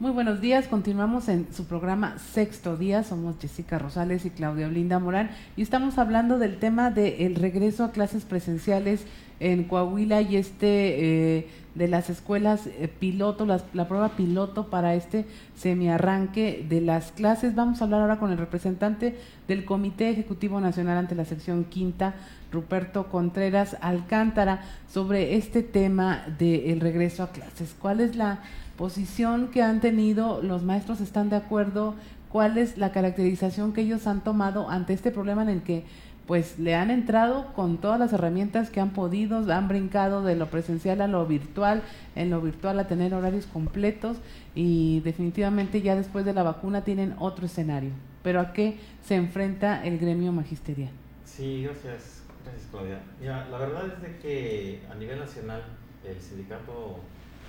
[0.00, 4.98] Muy buenos días, continuamos en su programa Sexto Día, somos Jessica Rosales y Claudia Olinda
[4.98, 9.04] Morán y estamos hablando del tema del regreso a clases presenciales
[9.40, 15.26] en Coahuila y este eh, de las escuelas eh, piloto, la prueba piloto para este
[15.54, 17.54] semiarranque de las clases.
[17.54, 19.16] Vamos a hablar ahora con el representante
[19.48, 22.14] del Comité Ejecutivo Nacional ante la sección quinta,
[22.50, 27.74] Ruperto Contreras Alcántara, sobre este tema del regreso a clases.
[27.78, 28.40] ¿Cuál es la
[28.76, 30.42] posición que han tenido?
[30.42, 31.94] ¿Los maestros están de acuerdo?
[32.30, 35.84] ¿Cuál es la caracterización que ellos han tomado ante este problema en el que
[36.30, 40.48] pues le han entrado con todas las herramientas que han podido, han brincado de lo
[40.48, 41.82] presencial a lo virtual,
[42.14, 44.16] en lo virtual a tener horarios completos
[44.54, 47.90] y definitivamente ya después de la vacuna tienen otro escenario.
[48.22, 50.92] Pero ¿a qué se enfrenta el gremio magisterial?
[51.24, 53.02] Sí, gracias, gracias Claudia.
[53.20, 55.62] Mira, la verdad es de que a nivel nacional
[56.04, 57.00] el sindicato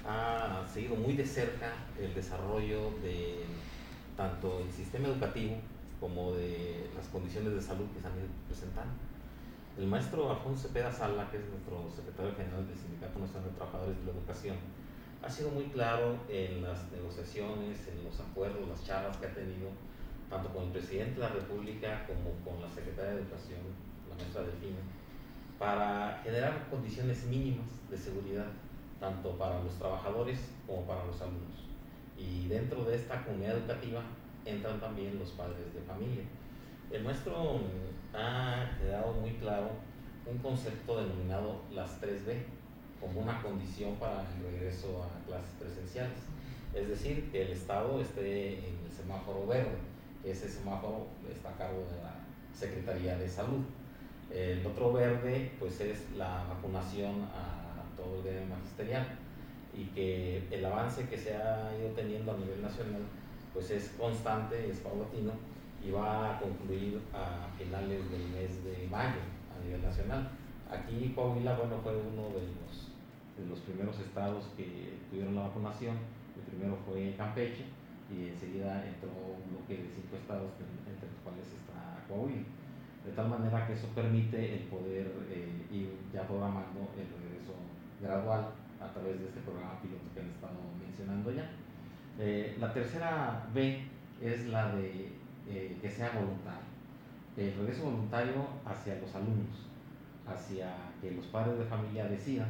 [0.05, 3.43] ha seguido muy de cerca el desarrollo de
[4.17, 5.55] tanto el sistema educativo
[5.99, 8.93] como de las condiciones de salud que se han ido presentando.
[9.77, 13.97] El maestro Alfonso Cepeda Sala, que es nuestro secretario general del Sindicato Nacional de Trabajadores
[13.99, 14.57] de la Educación,
[15.23, 19.69] ha sido muy claro en las negociaciones, en los acuerdos, las charlas que ha tenido,
[20.29, 23.61] tanto con el presidente de la República como con la secretaria de Educación,
[24.21, 24.79] la maestra Delfina,
[25.57, 28.47] para generar condiciones mínimas de seguridad,
[28.99, 31.67] tanto para los trabajadores como para los alumnos.
[32.17, 34.01] Y dentro de esta comunidad educativa
[34.45, 36.23] entran también los padres de familia.
[36.91, 37.61] El maestro
[38.13, 39.71] ha quedado muy claro
[40.25, 42.43] un concepto denominado las 3B
[42.99, 46.19] como una condición para el regreso a clases presenciales.
[46.73, 49.77] Es decir, que el Estado esté en el semáforo verde.
[50.23, 52.13] Ese semáforo está a cargo de la
[52.53, 53.63] Secretaría de Salud.
[54.33, 57.61] El otro verde, pues, es la vacunación a
[57.97, 59.05] todo el gremio magisterial
[59.73, 63.01] y que el avance que se ha ido teniendo a nivel nacional
[63.53, 65.31] pues es constante, es paulatino
[65.83, 69.19] y va a concluir a finales del mes de mayo
[69.51, 70.29] a nivel nacional.
[70.69, 72.91] Aquí Coahuila, bueno, fue uno de los,
[73.37, 75.97] de los primeros estados que tuvieron la vacunación.
[76.37, 77.65] El primero fue Campeche
[78.09, 80.51] y enseguida entró un bloque de cinco estados
[80.87, 82.60] entre los cuales está Coahuila.
[83.05, 87.53] De tal manera que eso permite el poder eh, ir ya programando el regreso
[87.99, 91.49] gradual a través de este programa piloto que han estado mencionando ya.
[92.19, 93.81] Eh, la tercera B
[94.21, 95.13] es la de
[95.47, 96.69] eh, que sea voluntario.
[97.37, 99.69] El regreso voluntario hacia los alumnos,
[100.27, 102.49] hacia que los padres de familia decidan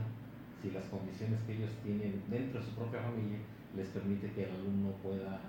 [0.62, 3.38] si las condiciones que ellos tienen dentro de su propia familia
[3.76, 5.40] les permite que el alumno pueda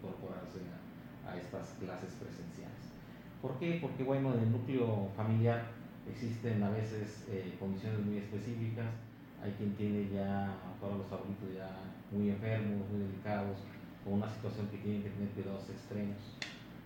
[0.00, 0.60] incorporarse
[1.26, 2.79] a, estas clases presenciales.
[3.40, 3.78] ¿Por qué?
[3.80, 5.62] Porque bueno, en el núcleo familiar
[6.10, 7.24] existen a veces
[7.58, 8.86] condiciones muy específicas,
[9.42, 11.70] hay quien tiene ya todos los abuelitos ya
[12.12, 13.56] muy enfermos, muy delicados,
[14.04, 16.16] con una situación que tienen que tener cuidados extremos.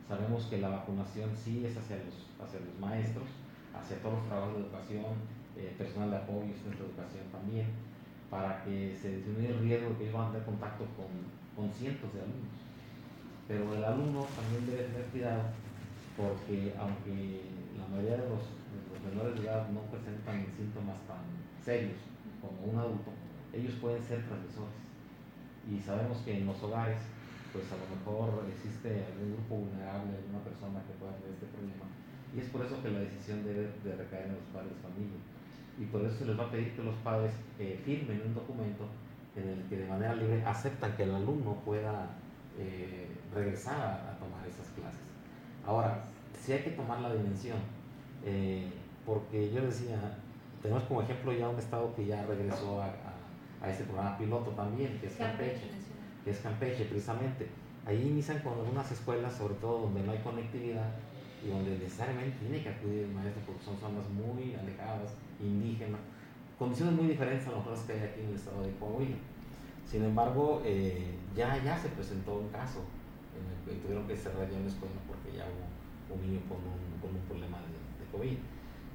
[0.07, 3.27] Sabemos que la vacunación sí es hacia los, hacia los maestros,
[3.75, 5.15] hacia todos los trabajos de educación,
[5.57, 7.67] eh, personal de apoyo, centro de educación también,
[8.31, 11.11] para que se disminuya el riesgo de que ellos van a tener contacto con,
[11.57, 12.59] con cientos de alumnos.
[13.49, 15.43] Pero el alumno también debe tener cuidado
[16.17, 18.43] porque aunque la mayoría de los,
[18.91, 21.23] los menores de edad no presentan síntomas tan
[21.65, 21.99] serios
[22.41, 23.11] como un adulto,
[23.53, 24.85] ellos pueden ser transmisores.
[25.71, 26.99] Y sabemos que en los hogares,
[27.53, 31.87] pues a lo mejor existe algún grupo vulnerable, alguna persona que pueda tener este problema.
[32.35, 35.21] Y es por eso que la decisión debe de recaer en los padres de familia.
[35.79, 38.87] Y por eso se les va a pedir que los padres eh, firmen un documento
[39.37, 42.11] en el que de manera libre aceptan que el alumno pueda
[42.59, 45.14] eh, regresar a, tomar esas clases.
[45.67, 46.05] Ahora,
[46.39, 47.59] si hay que tomar la dimensión,
[48.25, 48.71] eh,
[49.07, 49.97] porque yo decía,
[50.63, 52.95] tenemos como ejemplo ya un estado que ya regresó a,
[53.63, 55.71] a, este programa piloto también, que es Campeche,
[56.25, 57.49] que es Campeche precisamente.
[57.87, 60.91] Ahí inician con algunas escuelas, sobre todo donde no hay conectividad
[61.45, 66.01] y donde necesariamente tiene que acudir el maestro porque son zonas muy alejadas, indígenas,
[66.59, 69.17] condiciones muy diferentes a las que hay aquí en el estado de Coahuila.
[69.87, 72.81] Sin embargo, eh, ya, ya se presentó un caso
[73.73, 77.23] tuvieron que cerrar ya una escuela porque ya hubo un niño con un, con un
[77.27, 78.39] problema de, de COVID.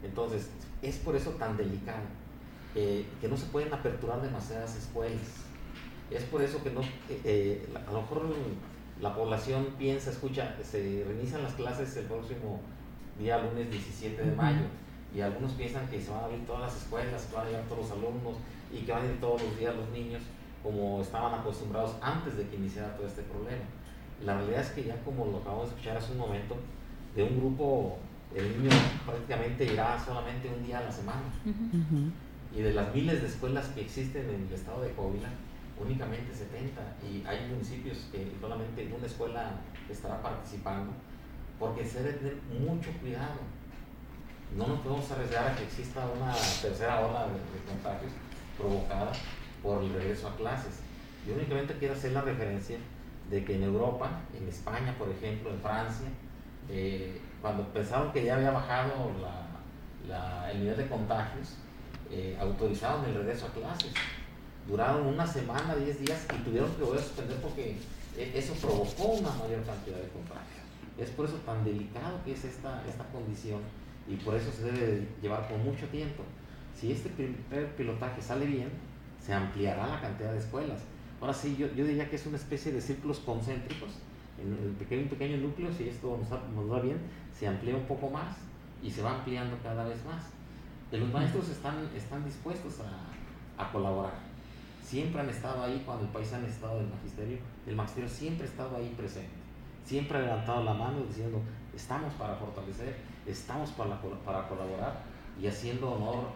[0.04, 0.50] Entonces,
[0.82, 2.04] es por eso tan delicado,
[2.76, 5.46] eh, que no se pueden aperturar demasiadas escuelas.
[6.12, 8.28] Es por eso que no, eh, eh, a lo mejor
[9.02, 12.60] la población piensa, escucha, se reinician las clases el próximo
[13.18, 14.66] día lunes 17 de mayo
[15.14, 17.66] y algunos piensan que se van a abrir todas las escuelas, que van a llegar
[17.66, 18.38] todos los alumnos
[18.72, 20.22] y que van a ir todos los días los niños
[20.64, 23.64] como estaban acostumbrados antes de que iniciara todo este problema.
[24.26, 26.56] La realidad es que ya como lo acabamos de escuchar hace un momento,
[27.16, 27.98] de un grupo,
[28.36, 28.70] el niño
[29.06, 31.24] prácticamente irá solamente un día a la semana.
[32.56, 35.30] Y de las miles de escuelas que existen en el estado de Coahuila,
[35.80, 36.82] únicamente 70.
[37.10, 39.52] Y hay municipios que solamente una escuela
[39.90, 40.92] estará participando,
[41.60, 43.40] porque se debe tener mucho cuidado.
[44.58, 48.12] No nos podemos arriesgar a que exista una tercera ola de, de contagios
[48.58, 49.12] provocada
[49.62, 50.80] por el regreso a clases.
[51.28, 52.78] Yo únicamente quiero hacer la referencia
[53.30, 56.08] de que en Europa, en España, por ejemplo, en Francia,
[56.70, 59.12] eh, cuando pensaron que ya había bajado
[60.52, 61.56] el nivel de contagios,
[62.12, 63.92] eh, autorizaron el regreso a clases.
[64.68, 67.78] Duraron una semana, 10 días y tuvieron que volver a suspender porque
[68.18, 70.60] eh, eso provocó una mayor cantidad de contagios.
[70.98, 73.62] Es por eso tan delicado que es esta, esta condición
[74.08, 76.24] y por eso se debe llevar con mucho tiempo.
[76.76, 78.70] Si este primer pilotaje sale bien,
[79.24, 80.80] se ampliará la cantidad de escuelas.
[81.22, 83.90] Ahora sí, yo, yo diría que es una especie de círculos concéntricos
[84.42, 86.98] en el pequeño, pequeño núcleo, si esto nos, va bien,
[87.38, 88.38] se amplía un poco más
[88.82, 90.24] y se va ampliando cada vez más.
[90.92, 94.14] los maestros están, están dispuestos a, a, colaborar.
[94.82, 97.38] Siempre han estado ahí cuando el país ha estado del magisterio.
[97.68, 99.30] El magisterio siempre ha estado ahí presente.
[99.86, 101.42] Siempre ha levantado la mano diciendo,
[101.76, 105.02] estamos para fortalecer, estamos para, para colaborar
[105.40, 106.30] y haciendo honor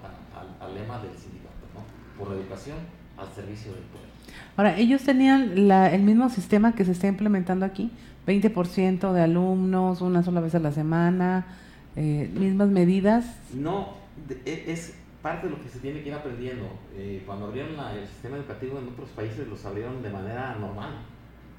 [0.59, 1.83] al lema del sindicato, ¿no?
[2.17, 2.77] por la educación
[3.17, 4.12] al servicio del pueblo.
[4.55, 7.91] Ahora, ellos tenían la, el mismo sistema que se está implementando aquí,
[8.27, 11.45] 20% de alumnos, una sola vez a la semana,
[11.95, 13.25] eh, mismas medidas.
[13.53, 13.93] No,
[14.45, 16.67] e, es parte de lo que se tiene que ir aprendiendo.
[16.95, 20.93] Eh, cuando abrieron el sistema educativo en otros países, los abrieron de manera normal.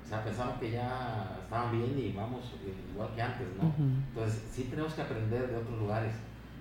[0.04, 3.72] O sea, pensaron que ya estaban bien y vamos eh, igual que antes, ¿no?
[4.10, 6.12] Entonces, sí tenemos que aprender de otros lugares.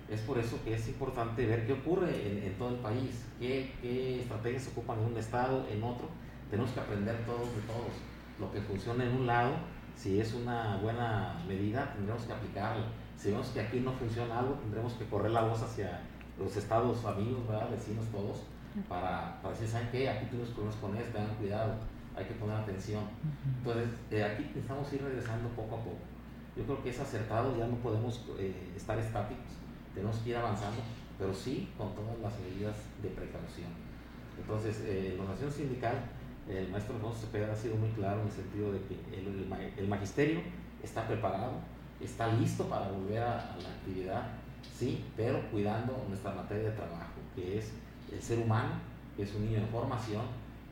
[0.08, 4.20] Es por eso que es importante ver qué ocurre en, todo el país, qué, qué,
[4.20, 6.08] estrategias ocupan en un estado, en otro.
[6.50, 7.94] Tenemos que aprender todos de todos.
[8.38, 9.54] Lo que funciona en un lado,
[9.96, 12.84] si es una buena medida, tendremos que aplicarla.
[13.16, 16.02] Si vemos que aquí no funciona algo, tendremos que correr la voz hacia
[16.38, 17.40] los estados amigos,
[17.70, 18.42] vecinos todos,
[18.88, 20.10] para, para decir, ¿saben qué?
[20.10, 21.74] Aquí tuvimos problemas con esto, tengan cuidado,
[22.14, 23.04] hay que poner atención.
[23.58, 23.88] Entonces,
[24.22, 25.96] aquí necesitamos ir regresando poco a poco.
[26.56, 29.63] Yo creo que es acertado, ya no podemos eh, estar estáticos
[29.94, 30.82] tenemos que ir avanzando,
[31.18, 33.70] pero sí con todas las medidas de precaución.
[34.38, 35.94] Entonces, eh, la nación sindical,
[36.48, 40.40] el maestro Alfonso Cepeda ha sido muy claro en el sentido de que el, magisterio
[40.82, 41.52] está preparado,
[42.00, 44.26] está listo para volver a, la actividad,
[44.76, 47.72] sí, pero cuidando nuestra materia de trabajo, que es
[48.12, 48.72] el ser humano,
[49.16, 50.22] que es un niño en formación,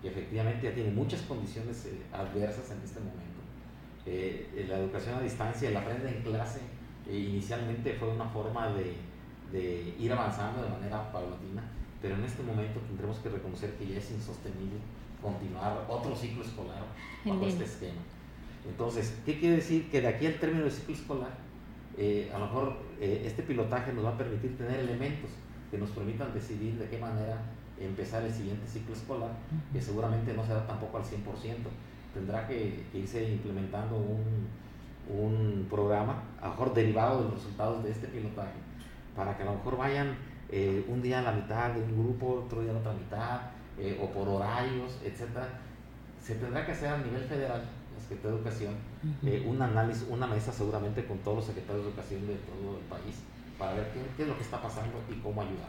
[0.03, 3.41] que efectivamente ya tiene muchas condiciones eh, adversas en este momento.
[4.05, 6.61] Eh, la educación a distancia, el aprende en clase,
[7.09, 8.97] inicialmente fue una forma de,
[9.53, 11.62] de ir avanzando de manera paulatina,
[12.01, 14.79] pero en este momento tendremos que reconocer que ya es insostenible
[15.23, 16.83] continuar otro ciclo escolar
[17.25, 18.01] bajo este esquema.
[18.69, 19.91] Entonces, ¿qué quiere decir?
[19.91, 21.37] Que de aquí al término del ciclo escolar,
[21.97, 25.31] eh, a lo mejor eh, este pilotaje nos va a permitir tener elementos
[25.71, 27.41] que nos permitan decidir de qué manera
[27.79, 29.33] empezar el siguiente ciclo escolar,
[29.73, 31.17] que seguramente no será tampoco al 100%.
[32.15, 34.49] Tendrá que, irse implementando un,
[35.09, 38.53] un programa, a lo mejor derivado de los resultados de este pilotaje,
[39.16, 40.16] para que a lo mejor vayan
[40.55, 43.40] eh, un día a la mitad de un grupo, otro día a la otra mitad,
[43.79, 45.48] eh, o por horarios, etcétera.
[46.22, 47.62] Se tendrá que hacer a nivel federal,
[47.94, 48.75] la Secretaría de Educación,
[49.25, 52.85] eh, un análisis, una mesa seguramente con todos los secretarios de educación de todo el
[52.85, 53.16] país,
[53.59, 55.68] para ver qué, es lo que está pasando y cómo ayudar.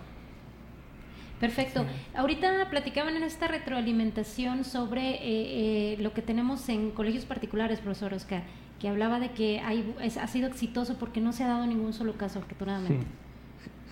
[1.39, 1.85] Perfecto.
[2.13, 8.43] Ahorita platicaban en esta retroalimentación sobre lo que tenemos en colegios particulares, profesor Oscar,
[8.79, 12.13] que hablaba de que hay, ha sido exitoso porque no se ha dado ningún solo
[12.13, 13.05] caso, afortunadamente.
[13.05, 13.22] Sí,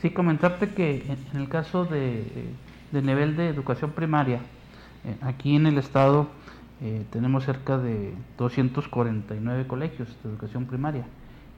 [0.10, 2.26] comentarte que en, el caso de,
[2.92, 4.40] del nivel de educación primaria,
[5.06, 6.28] eh, aquí en el estado
[6.82, 11.06] eh, tenemos cerca de 249 colegios de educación primaria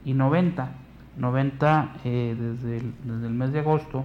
[0.04, 0.70] y 90,
[1.16, 4.04] 90 eh, desde, el, desde, el, mes de agosto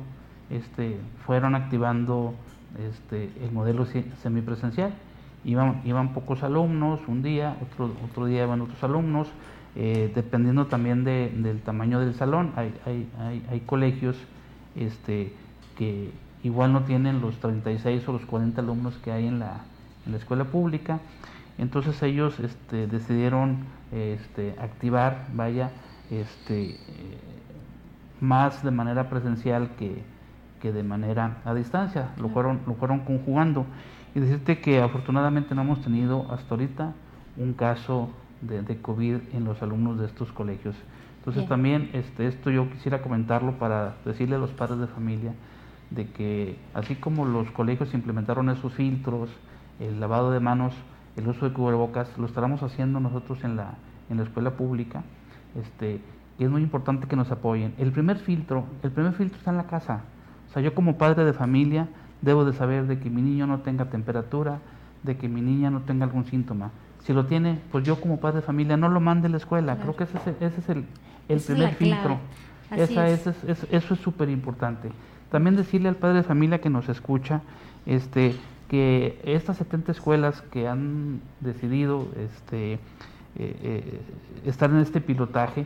[0.50, 2.34] este, fueron activando
[2.78, 3.86] este, el modelo
[4.22, 4.94] semipresencial.
[5.44, 9.30] Iban, iban pocos alumnos un día, otro, otro día iban otros alumnos,
[9.76, 12.52] eh, dependiendo también del tamaño del salón.
[12.56, 13.08] Hay, hay,
[13.50, 14.18] hay, colegios
[14.76, 15.34] este,
[15.78, 16.12] que
[16.44, 19.62] igual no tienen los 36 o los 40 alumnos que hay en la,
[20.06, 21.00] en la escuela pública.
[21.58, 25.72] Entonces ellos este, decidieron este, activar, vaya,
[26.10, 26.78] este,
[28.20, 30.02] más de manera presencial que,
[30.62, 33.66] que de manera a distancia, lo fueron, lo fueron conjugando.
[34.16, 36.94] Y decirte que afortunadamente no hemos tenido hasta ahorita
[37.38, 38.10] un caso
[38.42, 40.76] de, de COVID en los alumnos de estos colegios.
[41.20, 45.34] Entonces también este, esto yo quisiera comentarlo para decirle a los padres de familia
[45.90, 49.30] de que así como los colegios implementaron esos filtros,
[49.80, 50.74] el lavado de manos,
[51.18, 53.76] el uso de cubrebocas, lo estaremos haciendo nosotros en la,
[54.10, 55.04] en la escuela pública.
[55.60, 56.02] Este,
[56.38, 57.74] y es muy importante que nos apoyen.
[57.78, 60.02] El primer filtro, el primer filtro está en la casa.
[60.50, 61.88] O sea, yo como padre de familia
[62.22, 64.60] debo de saber de que mi niño no tenga temperatura,
[65.04, 66.72] de que mi niña no tenga algún síntoma.
[67.04, 69.78] Si lo tiene, pues yo como padre de familia no lo mande a la escuela.
[69.78, 70.86] Creo que ese es, ese es el,
[71.28, 72.20] el primer filtro.
[72.76, 73.26] Esa, es.
[73.28, 74.92] eso es súper importante.
[75.32, 77.42] También decirle al padre de familia que nos escucha,
[77.86, 78.36] este,
[78.68, 82.80] que estas 70 escuelas que han decidido este, eh,
[83.36, 84.02] eh,
[84.46, 85.66] estar en este pilotaje,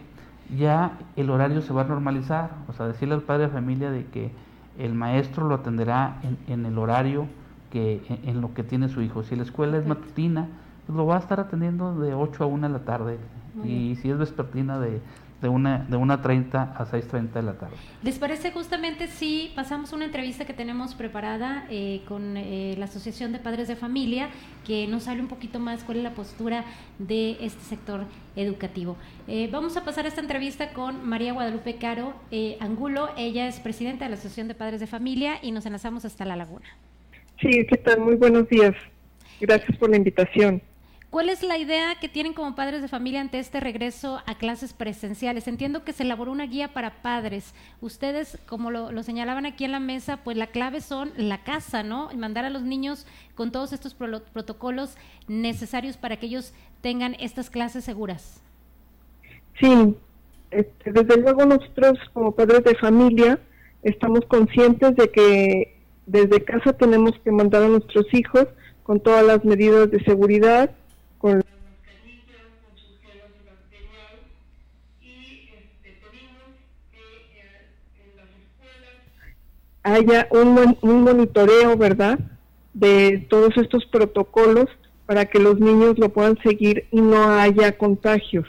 [0.58, 2.52] ya el horario se va a normalizar.
[2.68, 4.32] O sea, decirle al padre de familia de que
[4.78, 7.28] el maestro lo atenderá en, el horario
[7.72, 9.24] que en, lo que tiene su hijo.
[9.24, 10.48] Si la escuela es matutina,
[10.88, 13.18] lo va a estar atendiendo de 8 a 1 de la tarde.
[13.64, 15.00] y si es vespertina, de,
[15.44, 17.76] de una, de una 30 a 6.30 de la tarde.
[18.02, 23.34] ¿Les parece justamente si pasamos una entrevista que tenemos preparada eh, con eh, la Asociación
[23.34, 24.30] de Padres de Familia,
[24.66, 26.64] que nos hable un poquito más cuál es la postura
[26.98, 28.06] de este sector
[28.38, 28.96] educativo?
[29.28, 32.14] Eh, vamos a pasar esta entrevista con María Guadalupe Caro
[32.62, 36.24] Angulo, ella es presidenta de la Asociación de Padres de Familia y nos enlazamos hasta
[36.24, 36.66] La Laguna.
[37.42, 38.00] Sí, ¿qué tal?
[38.00, 38.74] Muy buenos días.
[39.42, 40.62] Gracias por la invitación.
[41.14, 44.74] ¿Cuál es la idea que tienen como padres de familia ante este regreso a clases
[44.74, 45.48] presenciales?
[45.48, 47.54] Entiendo que se elaboró una guía para padres.
[47.82, 52.10] Ustedes, como lo, señalaban aquí en la mesa, pues la clave son la casa, ¿no?
[52.18, 54.96] mandar a los niños con todos estos protocolos
[55.28, 58.42] necesarios para que ellos tengan estas clases seguras.
[59.60, 59.96] Sí,
[60.50, 63.40] este, desde luego nosotros como padres de familia
[63.84, 68.48] estamos conscientes de que desde casa tenemos que mandar a nuestros hijos
[68.82, 70.72] con todas las medidas de seguridad
[71.24, 71.42] con
[79.84, 82.20] haya un, un monitoreo, ¿verdad?,
[82.74, 84.66] de todos estos protocolos
[85.06, 88.48] para que los niños lo puedan seguir y no haya contagios.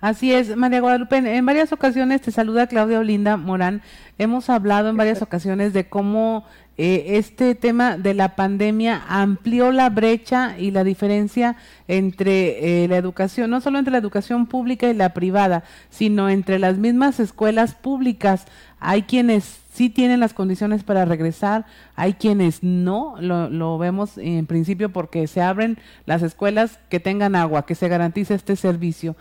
[0.00, 1.16] Así es, María Guadalupe.
[1.16, 3.80] En varias ocasiones te saluda Claudia Olinda Morán.
[4.18, 6.44] Hemos hablado en varias ocasiones de cómo
[6.76, 11.56] eh, este tema de la pandemia amplió la brecha y la diferencia
[11.88, 16.58] entre eh, la educación, no solo entre la educación pública y la privada, sino entre
[16.58, 18.44] las mismas escuelas públicas.
[18.78, 24.44] Hay quienes sí tienen las condiciones para regresar, hay quienes no, lo, lo vemos en
[24.44, 29.16] principio porque se abren las escuelas que tengan agua, que se garantice este servicio.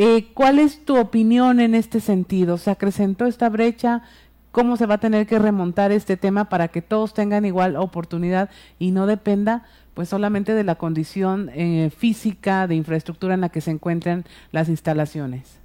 [0.00, 2.56] Eh, ¿Cuál es tu opinión en este sentido?
[2.56, 4.04] ¿Se acrecentó esta brecha?
[4.52, 8.50] cómo se va a tener que remontar este tema para que todos tengan igual oportunidad
[8.78, 13.60] y no dependa pues solamente de la condición eh, física de infraestructura en la que
[13.60, 15.60] se encuentran las instalaciones.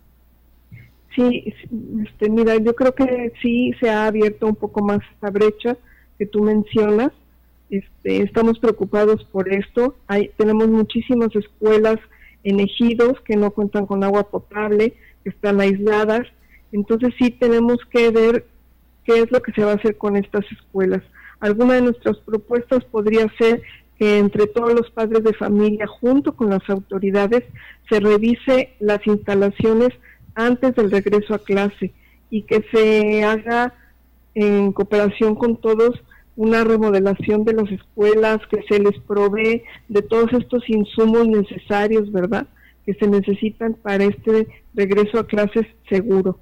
[1.16, 1.54] Sí,
[2.04, 5.78] este, mira, yo creo que sí se ha abierto un poco más esta brecha
[6.18, 7.12] que tú mencionas.
[7.70, 9.96] Este, estamos preocupados por esto.
[10.08, 12.00] Hay, tenemos muchísimas escuelas
[12.44, 16.28] en ejidos que no cuentan con agua potable, que están aisladas.
[16.72, 18.46] Entonces sí tenemos que ver
[19.06, 21.02] qué es lo que se va a hacer con estas escuelas.
[21.40, 23.62] Alguna de nuestras propuestas podría ser
[23.98, 27.44] que entre todos los padres de familia, junto con las autoridades,
[27.90, 29.90] se revise las instalaciones
[30.36, 31.94] antes del regreso a clase
[32.30, 33.74] y que se haga
[34.34, 36.02] en cooperación con todos
[36.36, 42.48] una remodelación de las escuelas, que se les provee de todos estos insumos necesarios, ¿verdad?
[42.86, 46.40] Que se necesitan para este regreso a clases seguro.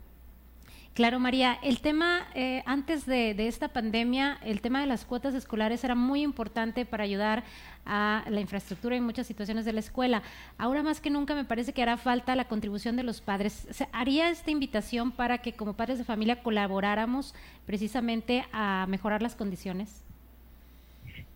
[0.93, 5.85] Claro, María, el tema eh, antes de, esta pandemia, el tema de las cuotas escolares
[5.85, 7.45] era muy importante para ayudar
[7.85, 10.21] a la infraestructura y muchas situaciones de la escuela.
[10.57, 13.67] Ahora más que nunca me parece que hará falta la contribución de los padres.
[13.93, 20.03] ¿Haría esta invitación para que como padres de familia colaboráramos precisamente a mejorar las condiciones?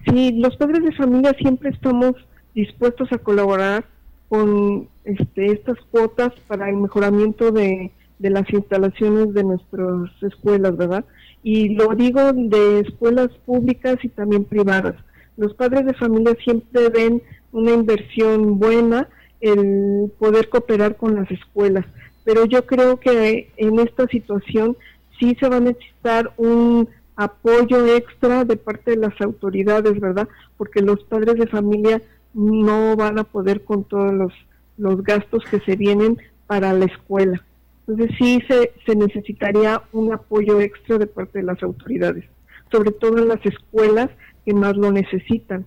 [0.06, 2.14] Sí, los padres de familia siempre estamos
[2.54, 3.86] dispuestos a colaborar
[4.28, 11.06] con este, estas cuotas para el mejoramiento de de las instalaciones de nuestras escuelas, ¿verdad?
[11.44, 14.96] Y lo digo de escuelas públicas y también privadas.
[15.38, 19.08] Los padres de familia siempre ven una inversión buena
[19.42, 21.86] el poder cooperar con las escuelas,
[22.24, 24.76] pero yo creo que en esta situación
[25.20, 30.28] sí se va a necesitar un apoyo extra de parte de las autoridades, ¿verdad?
[30.58, 32.02] Porque los padres de familia
[32.34, 34.34] no van a poder con todos los,
[34.78, 37.44] los gastos que se vienen para la escuela.
[37.88, 42.26] Entonces sí se, necesitaría un apoyo extra de parte de las autoridades,
[42.72, 44.10] sobre todo en las escuelas
[44.44, 45.66] que más lo necesitan.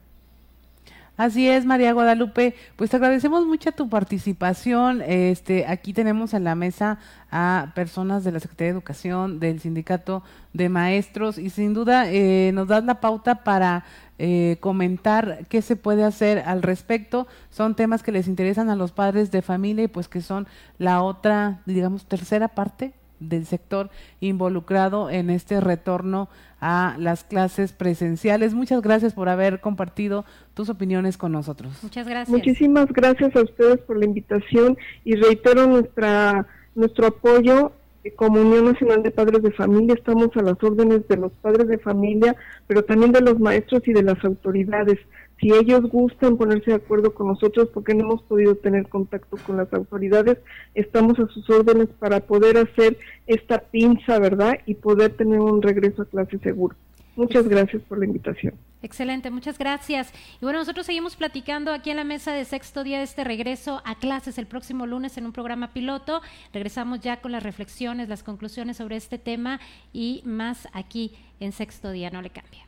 [1.16, 2.54] Así es, María Guadalupe.
[2.76, 5.02] Pues te agradecemos mucho tu participación.
[5.02, 7.00] Este, aquí tenemos en la mesa
[7.32, 12.52] a personas de la Secretaría de Educación, del Sindicato de Maestros y sin duda eh,
[12.54, 13.84] nos das la pauta para
[14.18, 17.26] eh, comentar qué se puede hacer al respecto.
[17.50, 20.46] Son temas que les interesan a los padres de familia y pues que son
[20.78, 23.90] la otra, digamos, tercera parte del sector
[24.20, 26.28] involucrado en este retorno
[26.60, 28.54] a las clases presenciales.
[28.54, 31.72] Muchas gracias por haber compartido tus opiniones con nosotros.
[31.82, 32.28] Muchas gracias.
[32.28, 37.72] Muchísimas gracias a ustedes por la invitación y reitero nuestra nuestro apoyo
[38.16, 39.94] como Unión Nacional de Padres de Familia.
[39.94, 42.36] Estamos a las órdenes de los padres de familia,
[42.66, 44.98] pero también de los maestros y de las autoridades
[45.40, 49.56] si ellos gustan ponerse de acuerdo con nosotros, porque no hemos podido tener contacto con
[49.56, 50.38] las autoridades,
[50.74, 54.58] estamos a sus órdenes para poder hacer esta pinza, ¿verdad?
[54.66, 56.74] Y poder tener un regreso a clase seguro.
[57.18, 58.54] Muchas gracias por la invitación.
[58.80, 60.12] Excelente, muchas gracias.
[60.40, 63.82] Y bueno, nosotros seguimos platicando aquí en la mesa de sexto día de este regreso
[63.84, 66.22] a clases el próximo lunes en un programa piloto.
[66.52, 69.58] Regresamos ya con las reflexiones, las conclusiones sobre este tema
[69.92, 71.10] y más aquí
[71.40, 72.08] en sexto día.
[72.10, 72.64] No le cambia.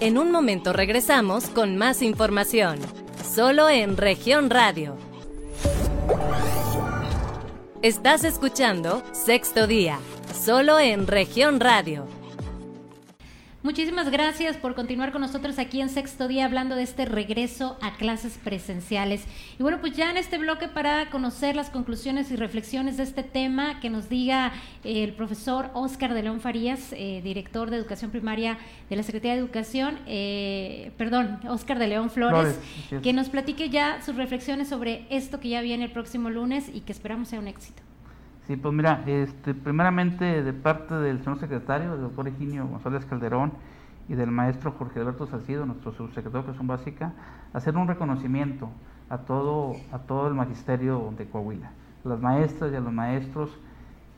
[0.00, 2.78] En un momento regresamos con más información,
[3.22, 4.96] solo en región radio.
[7.82, 9.98] Estás escuchando Sexto Día,
[10.40, 12.06] solo en región radio.
[13.62, 17.96] Muchísimas gracias por continuar con nosotros aquí en sexto día hablando de este regreso a
[17.96, 19.24] clases presenciales.
[19.56, 23.22] Y bueno, pues ya en este bloque para conocer las conclusiones y reflexiones de este
[23.22, 24.52] tema, que nos diga
[24.82, 28.58] eh, el profesor Oscar de León Farías, eh, director de Educación Primaria
[28.90, 32.58] de la Secretaría de Educación, eh, perdón, Oscar de León Flores,
[33.00, 36.80] que nos platique ya sus reflexiones sobre esto que ya viene el próximo lunes y
[36.80, 37.80] que esperamos sea un éxito.
[38.46, 43.52] Sí, pues mira, este, primeramente de parte del señor secretario, el doctor Eginio González Calderón,
[44.08, 47.12] y del maestro Jorge Alberto Salcido, nuestro subsecretario de Educación Básica,
[47.52, 48.68] hacer un reconocimiento
[49.08, 51.70] a todo, a todo el magisterio de Coahuila,
[52.04, 53.50] a las maestras y a los maestros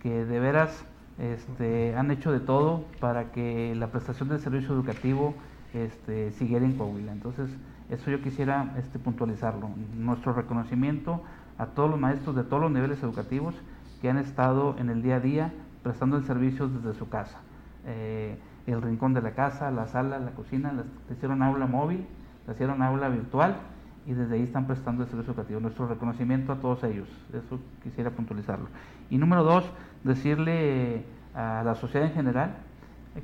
[0.02, 0.84] que de veras
[1.18, 5.34] este, han hecho de todo para que la prestación del servicio educativo
[5.74, 7.12] este, siguiera en Coahuila.
[7.12, 7.50] Entonces,
[7.90, 9.68] eso yo quisiera este, puntualizarlo.
[9.96, 11.22] Nuestro reconocimiento
[11.58, 13.54] a todos los maestros de todos los niveles educativos
[14.04, 15.50] que han estado en el día a día
[15.82, 17.38] prestando el servicio desde su casa.
[17.86, 18.36] Eh,
[18.66, 22.04] el rincón de la casa, la sala, la cocina, las, hicieron aula móvil,
[22.46, 23.56] le hicieron aula virtual
[24.06, 25.58] y desde ahí están prestando el servicio educativo.
[25.58, 28.66] Nuestro reconocimiento a todos ellos, eso quisiera puntualizarlo.
[29.08, 29.64] Y número dos,
[30.02, 32.56] decirle a la sociedad en general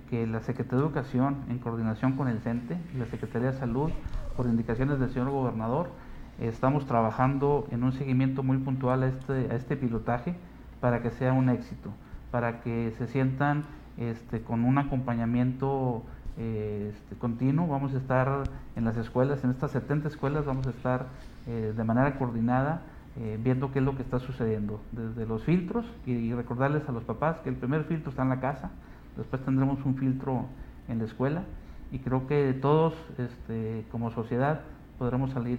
[0.09, 3.91] que la Secretaría de Educación, en coordinación con el CENTE y la Secretaría de Salud,
[4.35, 5.91] por indicaciones del señor gobernador,
[6.39, 10.37] estamos trabajando en un seguimiento muy puntual a este, a este pilotaje
[10.81, 11.91] para que sea un éxito,
[12.31, 13.64] para que se sientan
[13.99, 16.03] este, con un acompañamiento
[16.39, 17.66] eh, este, continuo.
[17.68, 18.45] Vamos a estar
[18.76, 21.07] en las escuelas, en estas 70 escuelas, vamos a estar
[21.47, 22.83] eh, de manera coordinada
[23.16, 27.03] eh, viendo qué es lo que está sucediendo, desde los filtros y, recordarles a los
[27.05, 28.70] papás que el primer filtro está en la casa,
[29.16, 30.47] después tendremos un filtro
[30.89, 31.43] en la escuela
[31.91, 34.61] y creo que todos este, como sociedad
[34.97, 35.59] podremos salir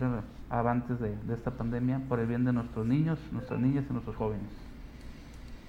[0.49, 4.70] avantes de esta pandemia por el bien de nuestros niños, nuestras niñas y nuestros jóvenes.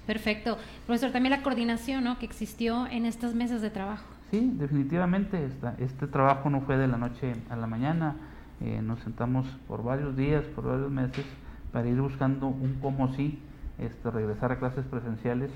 [0.05, 0.57] Perfecto.
[0.85, 2.19] Profesor, también la coordinación ¿no?
[2.19, 4.05] que existió en estas mesas de trabajo.
[4.31, 5.45] Sí, definitivamente.
[5.45, 8.15] Esta, este trabajo no fue de la noche a la mañana.
[8.61, 11.25] Eh, nos sentamos por varios días, por varios meses,
[11.71, 13.39] para ir buscando un cómo sí
[13.77, 15.51] este, regresar a clases presenciales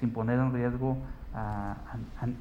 [0.00, 0.98] sin poner en riesgo
[1.34, 1.76] a,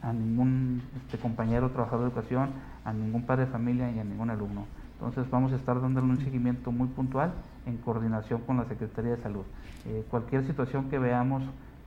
[0.02, 2.50] a, ningún este, compañero trabajador de educación,
[2.84, 4.66] a ningún padre de familia y a ningún alumno.
[4.94, 7.34] Entonces vamos a estar dándole un seguimiento muy puntual
[7.66, 9.44] en coordinación con la Secretaría de Salud.
[9.88, 11.44] Eh, cualquier situación que veamos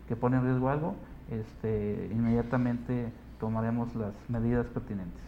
[0.09, 0.95] que pone en riesgo algo,
[1.31, 3.07] este, inmediatamente
[3.41, 5.25] tomaremos las medidas pertinentes.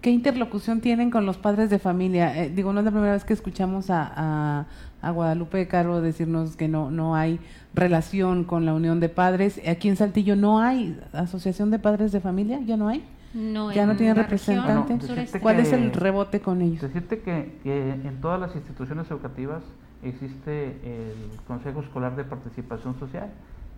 [0.00, 2.44] ¿Qué interlocución tienen con los padres de familia?
[2.44, 4.66] Eh, digo, no es la primera vez que escuchamos a,
[5.02, 7.40] a, Guadalupe Caro decirnos que no, no hay
[7.74, 9.60] relación con la unión de padres.
[9.66, 13.04] Aquí en Saltillo no hay asociación de padres de familia, ¿ya no hay?
[13.34, 14.98] No, ya no tiene representante.
[15.40, 16.80] ¿Cuál es el rebote con ellos?
[16.80, 19.62] Decirte que, que en todas las instituciones educativas
[20.02, 23.30] existe el Consejo Escolar de Participación Social,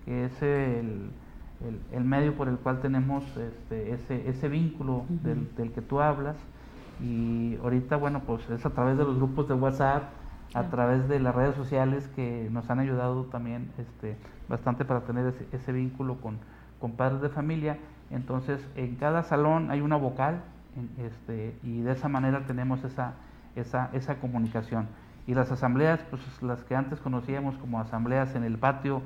[0.04, 1.10] que es el,
[1.92, 6.36] el, medio por el cual tenemos este, ese, ese vínculo del, del, que tú hablas.
[7.02, 10.04] Y ahorita, bueno, pues es a través de los grupos de WhatsApp,
[10.54, 14.16] a través de las redes sociales que nos han ayudado también este,
[14.48, 16.38] bastante para tener ese, ese vínculo con,
[16.80, 17.78] con, padres de familia.
[18.10, 20.42] Entonces, en cada salón hay una vocal
[20.98, 23.14] este, y de esa manera tenemos esa,
[23.56, 24.88] esa, esa comunicación.
[25.30, 29.00] Y las asambleas, pues las que antes conocíamos como asambleas en el patio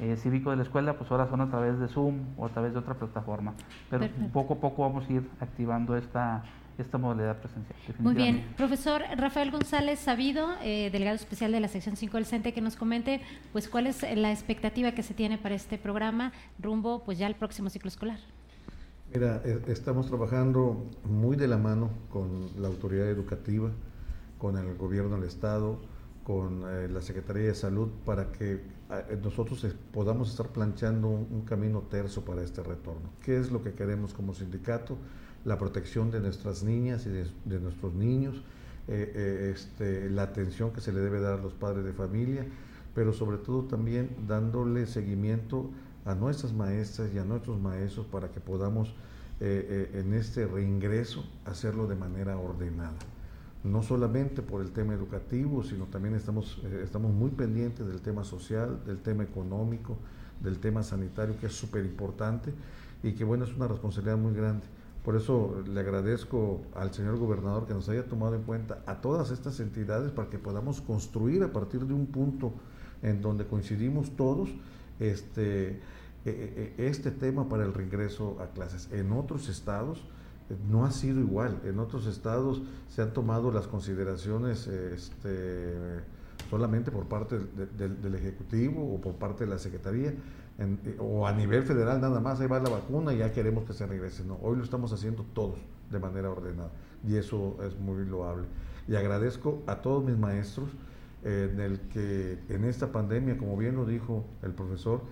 [0.00, 2.72] eh, cívico de la escuela, pues ahora son a través de Zoom o a través
[2.72, 3.54] de otra plataforma.
[3.88, 6.42] Pero poco a poco vamos a ir activando esta,
[6.78, 7.78] esta modalidad presencial.
[8.00, 8.44] Muy bien.
[8.56, 12.74] Profesor Rafael González Sabido, eh, delegado especial de la sección 5 del CENTE, que nos
[12.74, 13.20] comente
[13.52, 17.36] pues cuál es la expectativa que se tiene para este programa rumbo pues ya al
[17.36, 18.18] próximo ciclo escolar.
[19.14, 23.70] Mira, e, estamos trabajando muy de la mano con la autoridad educativa,
[24.38, 25.78] con el gobierno del Estado,
[26.28, 28.52] con eh, la Secretaría de Salud para que
[28.90, 33.08] eh, nosotros podamos estar planchando un, camino terzo para este retorno.
[33.22, 34.98] ¿Qué es lo que queremos como sindicato?
[35.46, 37.10] La protección de nuestras niñas y
[37.48, 38.42] de, nuestros niños,
[38.88, 42.44] eh, este, la atención que se le debe dar a los padres de familia,
[42.94, 45.70] pero sobre todo también dándole seguimiento
[46.04, 48.94] a nuestras maestras y a nuestros maestros para que podamos
[49.40, 52.98] en este reingreso hacerlo de manera ordenada
[53.70, 58.24] no solamente por el tema educativo, sino también estamos, eh, estamos muy pendientes del tema
[58.24, 59.96] social, del tema económico,
[60.40, 62.52] del tema sanitario, que es súper importante
[63.02, 64.64] y que bueno, es una responsabilidad muy grande.
[65.04, 69.30] Por eso le agradezco al señor gobernador que nos haya tomado en cuenta a todas
[69.30, 72.52] estas entidades para que podamos construir a partir de un punto
[73.02, 74.50] en donde coincidimos todos
[74.98, 75.80] este, eh,
[76.24, 78.90] eh, este tema para el regreso a clases.
[78.92, 80.04] En otros estados,
[80.70, 81.60] no ha sido igual.
[81.64, 85.74] En otros estados se han tomado las consideraciones este,
[86.50, 90.14] solamente por parte del Ejecutivo o por parte de la Secretaría,
[90.58, 93.72] eh, o a nivel federal nada más, ahí va la vacuna y ya queremos que
[93.72, 94.24] se regrese.
[94.24, 95.58] No, hoy lo estamos haciendo todos
[95.90, 96.70] de manera ordenada
[97.06, 98.46] y eso es muy loable.
[98.88, 100.70] Y agradezco a todos mis maestros
[101.24, 105.02] eh, en el que en esta pandemia, como bien lo dijo el profesor,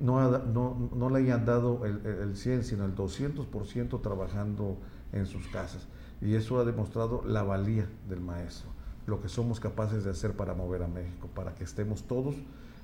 [0.00, 4.76] no, no, no, le hayan dado el, el 100, sino el 200% trabajando
[5.12, 5.86] en sus casas.
[6.20, 8.70] Y eso ha demostrado la valía del maestro,
[9.06, 12.36] lo que somos capaces de hacer para mover a México, para que estemos todos,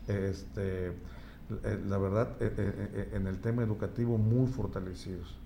[0.09, 5.37] este, eh, la verdad, eh, eh, en el tema educativo muy fortalecidos.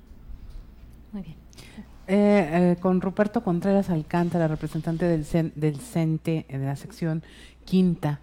[1.13, 2.77] Muy bien.
[2.77, 7.23] con Ruperto Contreras Alcántara, representante del, del CENTE de la sección
[7.65, 8.21] quinta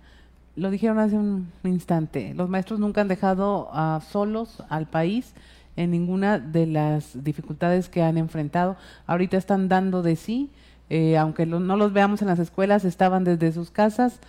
[0.56, 5.34] lo dijeron hace un instante, los maestros nunca han dejado uh, solos al país
[5.76, 8.76] en ninguna de las dificultades que han enfrentado.
[9.08, 10.50] Ahorita están dando de sí,
[10.90, 14.20] eh, aunque no los veamos en las escuelas, estaban desde sus casas.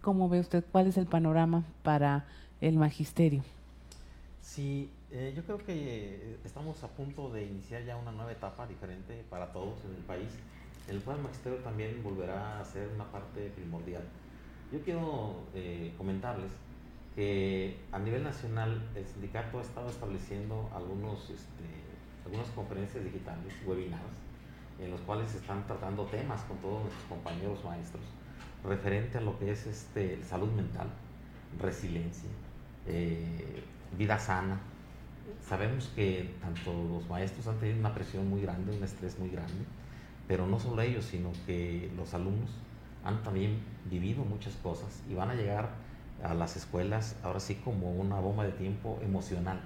[0.00, 0.64] ¿Cómo ve usted?
[0.72, 2.24] ¿Cuál es el panorama para
[2.60, 3.44] el magisterio?
[4.42, 8.66] Sí, eh, yo creo que eh, estamos a punto de iniciar ya una nueva etapa
[8.66, 10.30] diferente para todos en el país,
[10.88, 14.02] el cual el magisterio también volverá a ser una parte primordial.
[14.72, 16.52] Yo quiero eh, comentarles
[17.16, 21.66] que a nivel nacional el sindicato ha estado estableciendo algunos, este,
[22.24, 24.04] algunas conferencias digitales, webinars,
[24.78, 28.04] en los cuales se están tratando temas con todos nuestros compañeros maestros
[28.64, 30.88] referente a lo que es este, salud mental,
[31.60, 32.28] resiliencia,
[32.86, 33.62] eh,
[33.98, 34.60] vida sana.
[35.46, 39.64] Sabemos que tanto los maestros han tenido una presión muy grande, un estrés muy grande,
[40.28, 42.50] pero no solo ellos, sino que los alumnos
[43.04, 45.70] han también vivido muchas cosas y van a llegar
[46.22, 49.60] a las escuelas ahora sí como una bomba de tiempo emocional,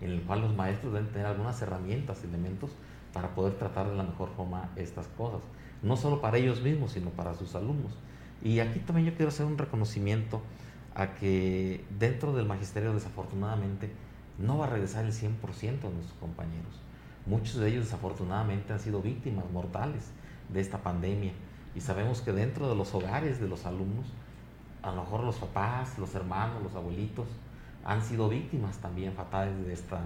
[0.00, 2.70] en el cual los maestros deben tener algunas herramientas, elementos
[3.12, 5.40] para poder tratar de la mejor forma estas cosas,
[5.82, 7.92] no solo para ellos mismos, sino para sus alumnos.
[8.42, 10.42] Y aquí también yo quiero hacer un reconocimiento
[10.94, 13.90] a que dentro del magisterio desafortunadamente
[14.38, 16.80] no va a regresar el 100% de nuestros compañeros.
[17.26, 20.10] Muchos de ellos desafortunadamente han sido víctimas mortales
[20.52, 21.32] de esta pandemia
[21.76, 24.06] y sabemos que dentro de los hogares de los alumnos,
[24.82, 27.26] a lo mejor los papás, los hermanos, los abuelitos,
[27.84, 30.00] han sido víctimas también fatales de esta,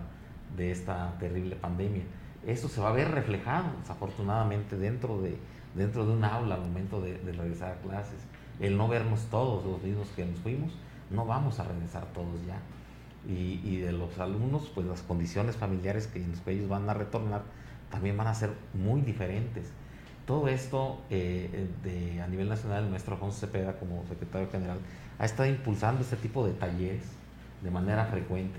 [0.56, 2.02] de esta terrible pandemia.
[2.44, 5.38] Eso se va a ver reflejado, desafortunadamente, dentro de,
[5.76, 8.18] dentro de un aula al momento de, regresar a clases.
[8.58, 10.72] El no vernos todos los mismos que nos fuimos,
[11.08, 12.58] no vamos a regresar todos ya.
[13.28, 16.88] Y, y, de los alumnos, pues las condiciones familiares que en los que ellos van
[16.90, 17.42] a retornar
[17.90, 19.70] también van a ser muy diferentes.
[20.26, 24.78] Todo esto eh, de, a nivel nacional, el maestro Alfonso Cepeda, como secretario general,
[25.18, 27.04] ha estado impulsando este tipo de talleres
[27.62, 28.58] de manera frecuente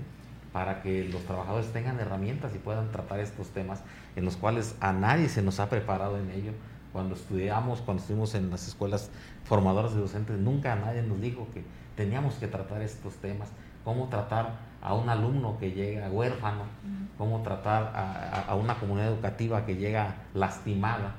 [0.52, 3.82] para que los trabajadores tengan herramientas y puedan tratar estos temas
[4.16, 6.52] en los cuales a nadie se nos ha preparado en ello.
[6.92, 9.10] Cuando estudiamos, cuando estuvimos en las escuelas
[9.44, 11.64] formadoras de docentes, nunca nadie nos dijo que
[11.96, 13.48] teníamos que tratar estos temas,
[13.82, 16.64] cómo tratar a un alumno que llega huérfano,
[17.16, 17.92] cómo tratar
[18.46, 21.14] a una comunidad educativa que llega lastimada,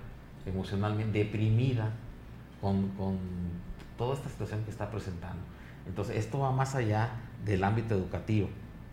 [0.46, 1.92] emocionalmente deprimida
[2.62, 2.92] con,
[3.98, 5.42] toda esta situación que está presentando.
[5.88, 7.12] Entonces, esto va más allá
[7.46, 8.50] del ámbito educativo,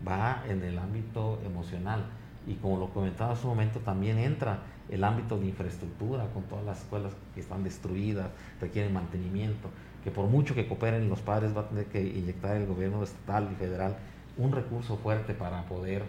[0.07, 2.05] va en el ámbito emocional.
[2.46, 6.64] y como lo comentaba hace un momento, también entra el ámbito de infraestructura con todas
[6.64, 8.30] las escuelas que están destruidas,
[8.61, 9.68] requieren mantenimiento,
[10.03, 13.48] que por mucho que cooperen los padres va a tener que inyectar el gobierno estatal
[13.53, 13.96] y federal
[14.36, 16.03] un recurso fuerte para poder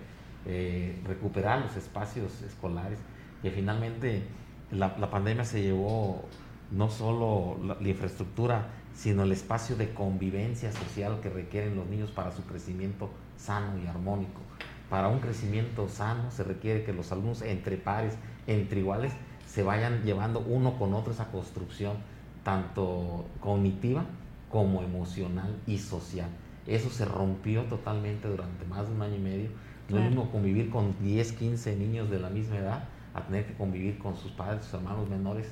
[0.45, 2.97] eh, recuperar los espacios escolares,
[3.41, 4.23] que finalmente
[4.71, 6.23] la, pandemia se llevó
[6.71, 12.31] no solo la infraestructura, sino el espacio de convivencia social que requieren los niños para
[12.31, 14.41] su crecimiento sano y armónico.
[14.89, 18.15] Para un crecimiento sano se requiere que los alumnos entre pares,
[18.47, 19.13] entre iguales,
[19.47, 21.97] se vayan llevando uno con otro esa construcción,
[22.43, 24.05] tanto cognitiva
[24.49, 26.29] como emocional y social.
[26.67, 29.49] Eso se rompió totalmente durante más de un año y medio.
[29.89, 33.53] No es mismo convivir con 10, 15 niños de la misma edad a tener que
[33.53, 35.47] convivir con sus padres, sus hermanos menores,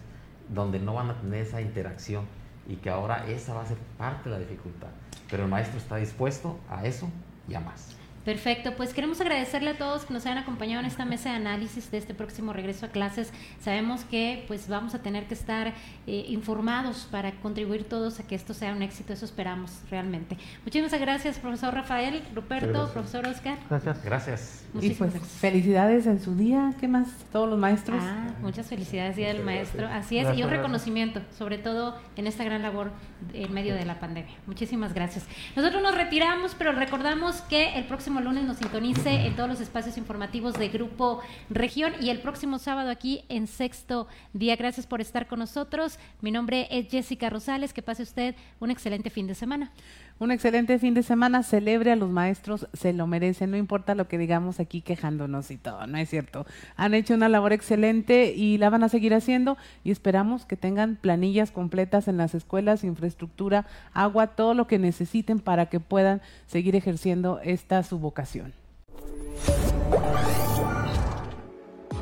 [0.50, 2.26] donde no van a tener esa interacción
[2.68, 4.90] y que ahora esa va a ser parte de la dificultad.
[5.30, 7.10] Pero el maestro está dispuesto a eso
[7.48, 7.96] y a más.
[8.26, 11.90] Perfecto, pues queremos agradecerle a todos que nos hayan acompañado en esta mesa de análisis
[11.90, 13.32] de este próximo regreso a clases.
[13.62, 15.74] Sabemos que pues vamos a tener que estar
[16.08, 20.38] eh, informados para contribuir todos a que esto sea un éxito, eso esperamos realmente.
[20.64, 23.58] Muchísimas gracias, profesor Rafael, Ruperto, profesor Oscar.
[23.70, 24.04] Gracias.
[24.04, 24.66] Gracias.
[24.80, 27.08] Y pues felicidades en su día, ¿qué más?
[27.32, 28.00] Todos los maestros.
[28.02, 29.88] Ah, muchas felicidades, Día del Maestro.
[29.88, 32.92] Así es, y un reconocimiento, sobre todo en esta gran labor
[33.34, 34.34] en medio de la pandemia.
[34.46, 35.26] Muchísimas gracias.
[35.56, 37.86] Nosotros nos retiramos, pero recordamos que el
[38.20, 42.60] próximo lunes nos sintonice en todos los espacios informativos de Grupo Región y el próximo
[42.60, 44.58] sábado aquí en sexto día.
[44.58, 45.98] Gracias por estar con nosotros.
[46.20, 47.72] Mi nombre es Jessica Rosales.
[47.72, 49.72] Que pase usted un excelente fin de semana.
[50.20, 51.44] Un excelente fin de semana.
[51.44, 53.52] Celebre a los maestros, se lo merecen.
[53.52, 56.46] No importa lo que digamos aquí quejándonos y todo, no es cierto.
[56.76, 60.98] Han hecho una labor excelente y la van a seguir haciendo y esperamos que tengan
[60.98, 66.76] planillas completas en las escuelas, infraestructura, agua, todo lo que necesiten para que puedan seguir
[66.76, 68.52] ejerciendo esta su vocación.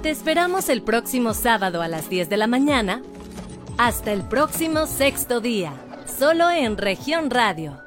[0.01, 3.03] Te esperamos el próximo sábado a las 10 de la mañana.
[3.78, 5.74] Hasta el próximo sexto día,
[6.07, 7.86] solo en región radio